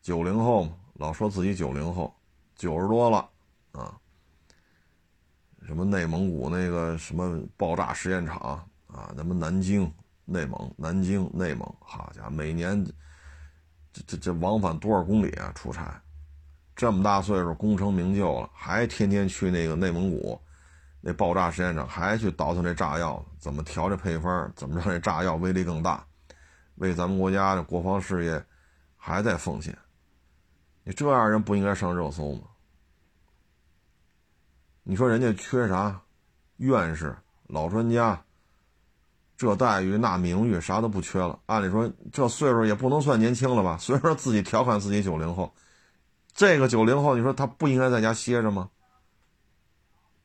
[0.00, 2.14] 九零后嘛老说自己九零后，
[2.56, 3.28] 九十多了
[3.72, 3.98] 啊。
[5.66, 9.92] 什么内蒙古那个什么爆炸实验场啊，咱们南京、
[10.24, 12.84] 内蒙、南京、内蒙，好家伙，每年
[13.92, 15.52] 这这这往返多少公里啊？
[15.54, 16.00] 出差，
[16.76, 20.40] 这么大岁数，功成名就了，还天天去那个内蒙古
[21.00, 26.04] 那爆炸实验场，还去倒腾这炸药，怎么调这配方，怎么让这炸药威力更大，
[26.76, 28.44] 为咱们国家的国防事业
[28.96, 29.76] 还在奉献。
[30.84, 32.42] 你这样人不应该上热搜吗？
[34.82, 36.00] 你说人家缺啥？
[36.56, 37.16] 院士、
[37.46, 38.22] 老专家，
[39.40, 41.38] 这待遇那名誉啥都不缺了。
[41.46, 43.78] 按理说这岁数也不能算年轻了吧？
[43.80, 45.54] 虽然说自己调侃自己九零后，
[46.34, 48.68] 这个九零后，你说他不应该在家歇着吗？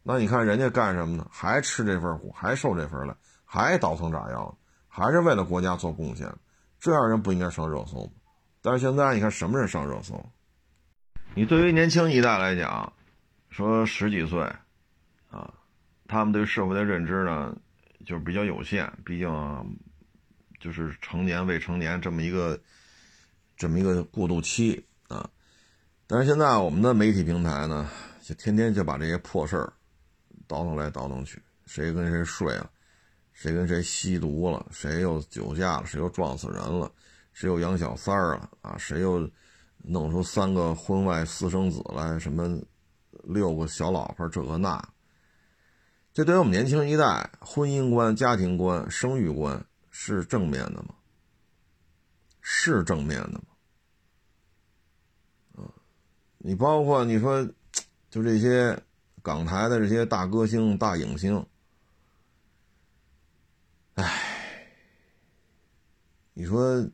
[0.04, 1.26] 那你看人家干什么呢？
[1.32, 3.14] 还吃这份苦，还受这份累，
[3.46, 4.58] 还倒腾炸药，
[4.90, 6.30] 还是为了国家做贡献。
[6.78, 8.12] 这样人不应该上热搜吗？
[8.62, 10.22] 但是现在你看什么人上热搜？
[11.36, 12.92] 你对于年轻一代来讲，
[13.50, 14.42] 说十几岁，
[15.32, 15.54] 啊，
[16.06, 17.56] 他们对社会的认知呢，
[18.06, 19.78] 就是比较有限，毕竟
[20.60, 22.60] 就是成年未成年这么一个
[23.58, 25.30] 这么一个过渡期啊。
[26.08, 27.90] 但是现在我们的媒体平台呢，
[28.22, 29.74] 就天天就把这些破事儿
[30.48, 32.70] 倒腾来倒腾去，谁跟谁睡了，
[33.34, 36.92] 谁跟谁吸毒了，谁又酒驾了，谁又撞死人了，
[37.34, 39.28] 谁又养小三儿了啊，谁又
[39.78, 42.60] 弄出三个婚外私生子来，什么
[43.24, 44.80] 六个小老婆，这个那。
[46.16, 50.96] 这对于我们年轻一代，婚姻观、家庭观、生育观是正面的吗？
[52.40, 53.44] 是正面的吗？
[55.58, 55.68] 啊，
[56.38, 57.46] 你包括你说，
[58.10, 58.82] 就这些
[59.22, 61.46] 港台的这些大歌星、大影星，
[63.96, 64.70] 哎，
[66.34, 66.90] 你说，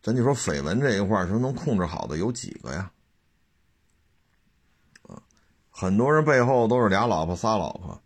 [0.00, 2.92] 咱就说绯闻这一块说能控制好的有几个呀？
[5.76, 8.00] 很多人背后都是俩老婆仨老婆，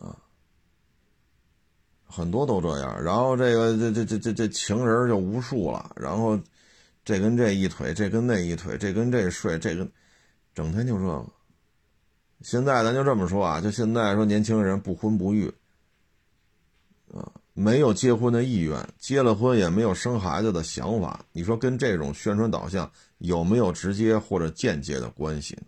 [0.00, 0.16] 啊，
[2.04, 3.00] 很多都这样。
[3.00, 5.92] 然后这个这这这这这情人就无数了。
[5.94, 6.36] 然后
[7.04, 9.88] 这跟这一腿，这跟那一腿，这跟这睡，这个
[10.52, 11.24] 整天就这个。
[12.42, 15.46] 现在咱就这么说啊，就现在说年轻人不婚不育，
[17.14, 21.24] 啊，没有结婚的意愿，结了婚也没有生孩子的想法。
[21.30, 25.62] 你说跟这种宣传导向有没有直接或者间接的关系呢？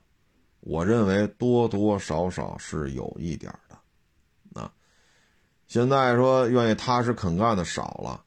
[0.65, 4.73] 我认为多多少少是有一点的，啊，
[5.67, 8.25] 现在说愿意踏实肯干的少了，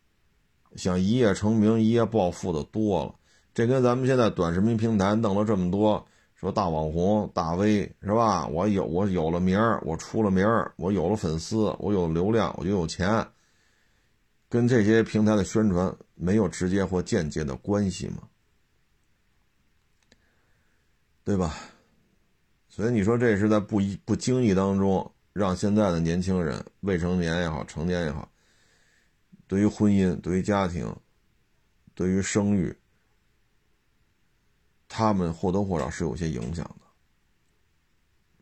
[0.76, 3.16] 想一夜成名、一夜暴富的多了。
[3.54, 6.06] 这跟咱们现在短视频平台弄了这么多，
[6.36, 8.46] 说大网红、大 V 是吧？
[8.48, 13.26] 我有我有了名儿，我出了名儿，我有了粉丝，我有流量，我就有钱。
[14.50, 18.24] 跟这些平台的宣传没有直接或间接的关系吗？
[21.24, 21.56] 对吧？
[22.76, 28.30] 所以你说这是在不不经意当中，让现在的年轻人，未成年也好，成年也好，
[29.48, 30.94] 对于婚姻、对于家庭、
[31.94, 32.76] 对于生育，
[34.90, 36.70] 他们或多或少是有些影响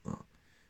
[0.04, 0.18] 的，啊，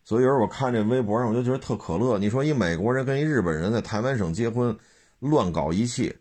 [0.03, 2.19] 所以有时候我看这微博上，我就觉得特可乐。
[2.19, 4.77] 你说一美国人跟一日本人在台湾省结婚，
[5.19, 6.13] 乱搞一气，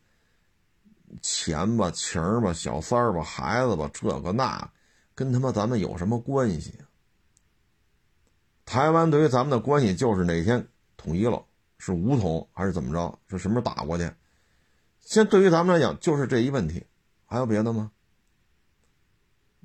[1.21, 4.71] 钱吧、情儿吧、小三儿吧、孩子吧，这个那，
[5.13, 6.73] 跟他妈咱们有什么关系？
[8.73, 10.67] 台湾对于咱们的关系就是哪天
[10.97, 11.45] 统一了，
[11.77, 13.19] 是武统还是怎么着？
[13.29, 14.11] 是什么时候打过去？
[14.99, 16.83] 现在对于咱们来讲就是这一问题，
[17.27, 17.91] 还有别的吗？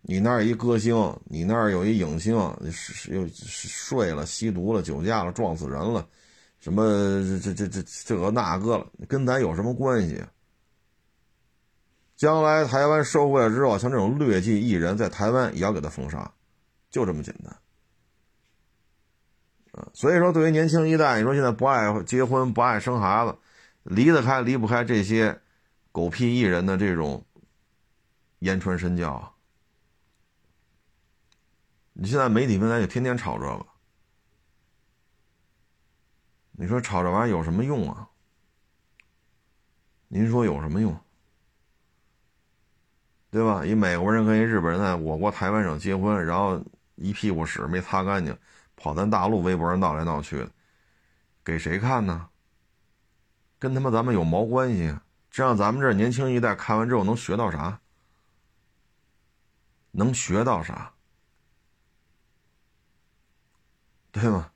[0.01, 2.37] 你那儿一歌星，你那儿有一影星，
[2.69, 6.05] 是又睡了、吸毒了、酒驾了、撞死人了，
[6.59, 6.83] 什么
[7.41, 10.21] 这这这这个那个了，跟咱有什么关系？
[12.17, 16.29] 将来台湾收回来之后，像这种劣迹艺人，在台湾也要给他封杀，
[16.89, 17.57] 就这么简单。
[19.93, 23.37] 所以说，对于年轻一代，你说现在不爱结婚、不爱生孩子，
[23.83, 25.39] 离得开、离不开这些
[25.91, 27.25] 狗屁艺人的这种
[28.39, 29.33] 言传身教。
[31.93, 33.65] 你现在媒体平台就天天炒这个，
[36.51, 38.07] 你说炒这玩意有什么用啊？
[40.07, 40.95] 您说有什么用？
[43.29, 43.65] 对吧？
[43.65, 46.63] 一美国人跟一日本人在我国台湾省结婚，然后
[46.95, 48.35] 一屁股屎没擦干净。
[48.77, 50.51] 跑咱大陆微博上闹来闹去的，
[51.43, 52.29] 给谁看呢？
[53.59, 55.03] 跟他妈咱们有毛关系啊？
[55.31, 57.79] 这样咱们这年轻一代看完之后能学到啥？
[59.91, 60.93] 能学到啥？
[64.11, 64.51] 对吗？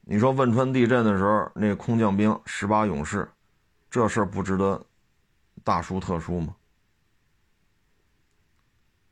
[0.00, 3.30] 你说汶川地震的时候，那空降兵十八勇士，
[3.90, 4.84] 这事儿不值得
[5.62, 6.56] 大书特书吗？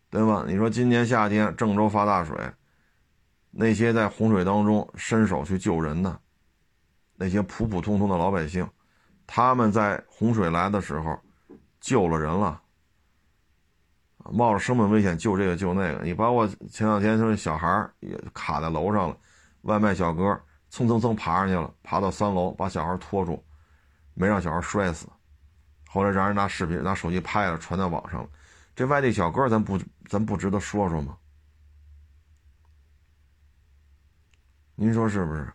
[0.09, 0.45] 对吧？
[0.47, 2.37] 你说今年夏天郑州发大水。
[3.51, 6.21] 那些在洪水当中伸手去救人的
[7.17, 8.69] 那些普普通通的老百姓，
[9.27, 11.19] 他们在洪水来的时候
[11.81, 12.61] 救了人了，
[14.31, 16.05] 冒着生命危险救这个救那个。
[16.05, 19.17] 你包括前两天说小孩也卡在楼上了，
[19.63, 20.41] 外卖小哥
[20.71, 23.45] 蹭蹭蹭爬上去了，爬到三楼把小孩拖住，
[24.15, 25.09] 没让小孩摔死。
[25.89, 28.29] 后来让人拿视频拿手机拍了，传到网上了。
[28.77, 29.79] 这外地小哥咱不
[30.09, 31.17] 咱不值得说说吗？
[34.81, 35.47] 您说是不是？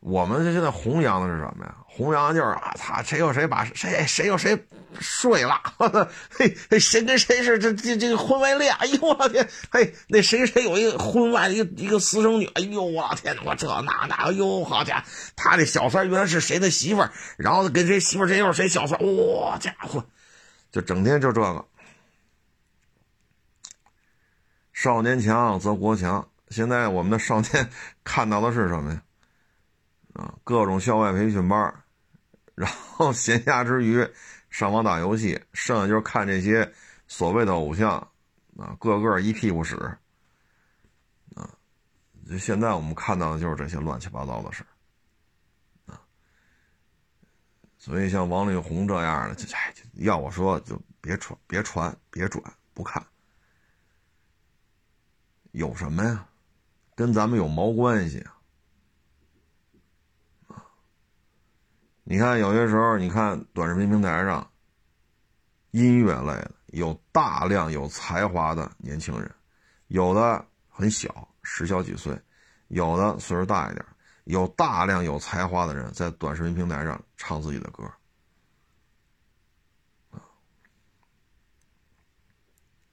[0.00, 1.74] 我们这现在弘扬的是什么呀？
[1.84, 4.58] 弘扬就是啊，操，谁有谁把谁谁有谁
[4.98, 5.60] 睡了，
[6.30, 8.74] 嘿，谁跟谁是这这这个婚外恋？
[8.76, 12.46] 哎呦我天，嘿，那谁谁有一个婚外的一个一个私生女？
[12.54, 15.04] 哎呦我天，我这那那，哎呦好家伙，
[15.36, 18.98] 他这小三原来是谁的媳妇儿，然后跟谁媳妇儿谁又是谁小三？
[19.00, 20.02] 哇家伙，
[20.72, 21.62] 就整天就这个，
[24.72, 26.26] 少年强则国强。
[26.50, 27.70] 现在我们的少年
[28.04, 29.02] 看到的是什么呀？
[30.14, 31.72] 啊，各种校外培训班，
[32.54, 34.04] 然后闲暇之余
[34.50, 36.72] 上网打游戏，剩下就是看这些
[37.06, 37.96] 所谓的偶像，
[38.56, 39.76] 啊，个个一屁股屎，
[41.36, 41.48] 啊，
[42.28, 44.64] 就现在我们看到的就是这些乱七八糟的事
[45.86, 46.00] 啊。
[47.76, 52.42] 所以像王力宏这样的，就哎，要我说就别传，别传，别转，
[52.74, 53.06] 不看。
[55.52, 56.26] 有什么呀？
[56.98, 58.34] 跟咱们有毛关系啊？
[62.02, 64.50] 你看，有些时候，你看短视频平台上，
[65.70, 69.32] 音乐类的有大量有才华的年轻人，
[69.86, 72.20] 有的很小，十小几岁，
[72.66, 73.86] 有的岁数大一点，
[74.24, 77.88] 有大量有才华的人在短视频平台上唱自己的歌，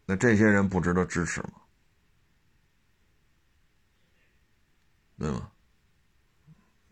[0.06, 1.53] 那这些人不值得支持吗？
[5.17, 5.51] 对吗？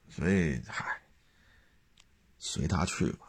[0.10, 1.02] 所以，嗨。
[2.38, 3.28] 随他去吧。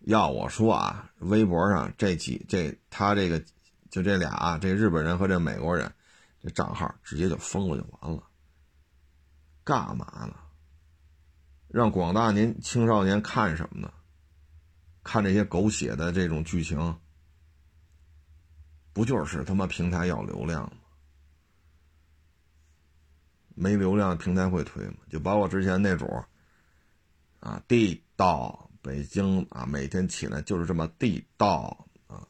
[0.00, 3.44] 要我说啊，微博上这几这他这个
[3.90, 5.92] 就这俩，这日本人和这美国人，
[6.40, 8.22] 这账号直接就封了就完了。
[9.62, 10.34] 干嘛呢？
[11.68, 13.92] 让广大年青少年看什么呢？
[15.04, 16.98] 看这些狗血的这种剧情，
[18.92, 20.81] 不就是他妈平台要流量吗？
[23.54, 24.94] 没流量平台会推吗？
[25.10, 26.06] 就包括之前那主。
[27.40, 31.76] 啊，地道北京啊，每天起来就是这么地道
[32.06, 32.22] 啊，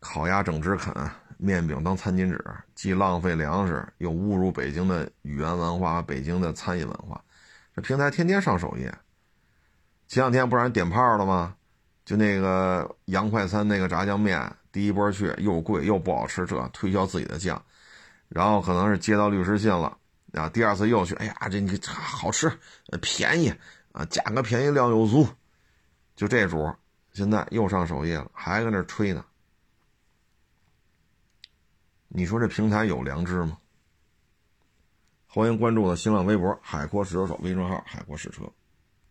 [0.00, 0.94] 烤鸭整只啃，
[1.38, 2.38] 面饼当餐巾纸，
[2.74, 7.24] 既浪费粮食，又侮辱北京的语言文化、北京的餐饮文化。
[7.74, 8.94] 这平台天天上首页，
[10.08, 11.56] 前两天不让人点炮了吗？
[12.04, 17.64] 就那个洋快餐那个炸酱面，第一波去又贵又不好吃，这推销自己的酱，
[18.28, 19.96] 然后可能是接到律师信了
[20.32, 22.50] 啊，第二次又去，哎呀，这你好吃，
[23.00, 23.52] 便宜。
[23.92, 25.28] 啊，价格便宜，量又足，
[26.16, 26.74] 就这主，
[27.12, 29.22] 现在又上首页了，还搁那吹呢。
[32.08, 33.58] 你说这平台有良知吗？
[35.26, 38.42] 欢迎关注我的新浪微博“海阔试车手”微信号“海阔试车”。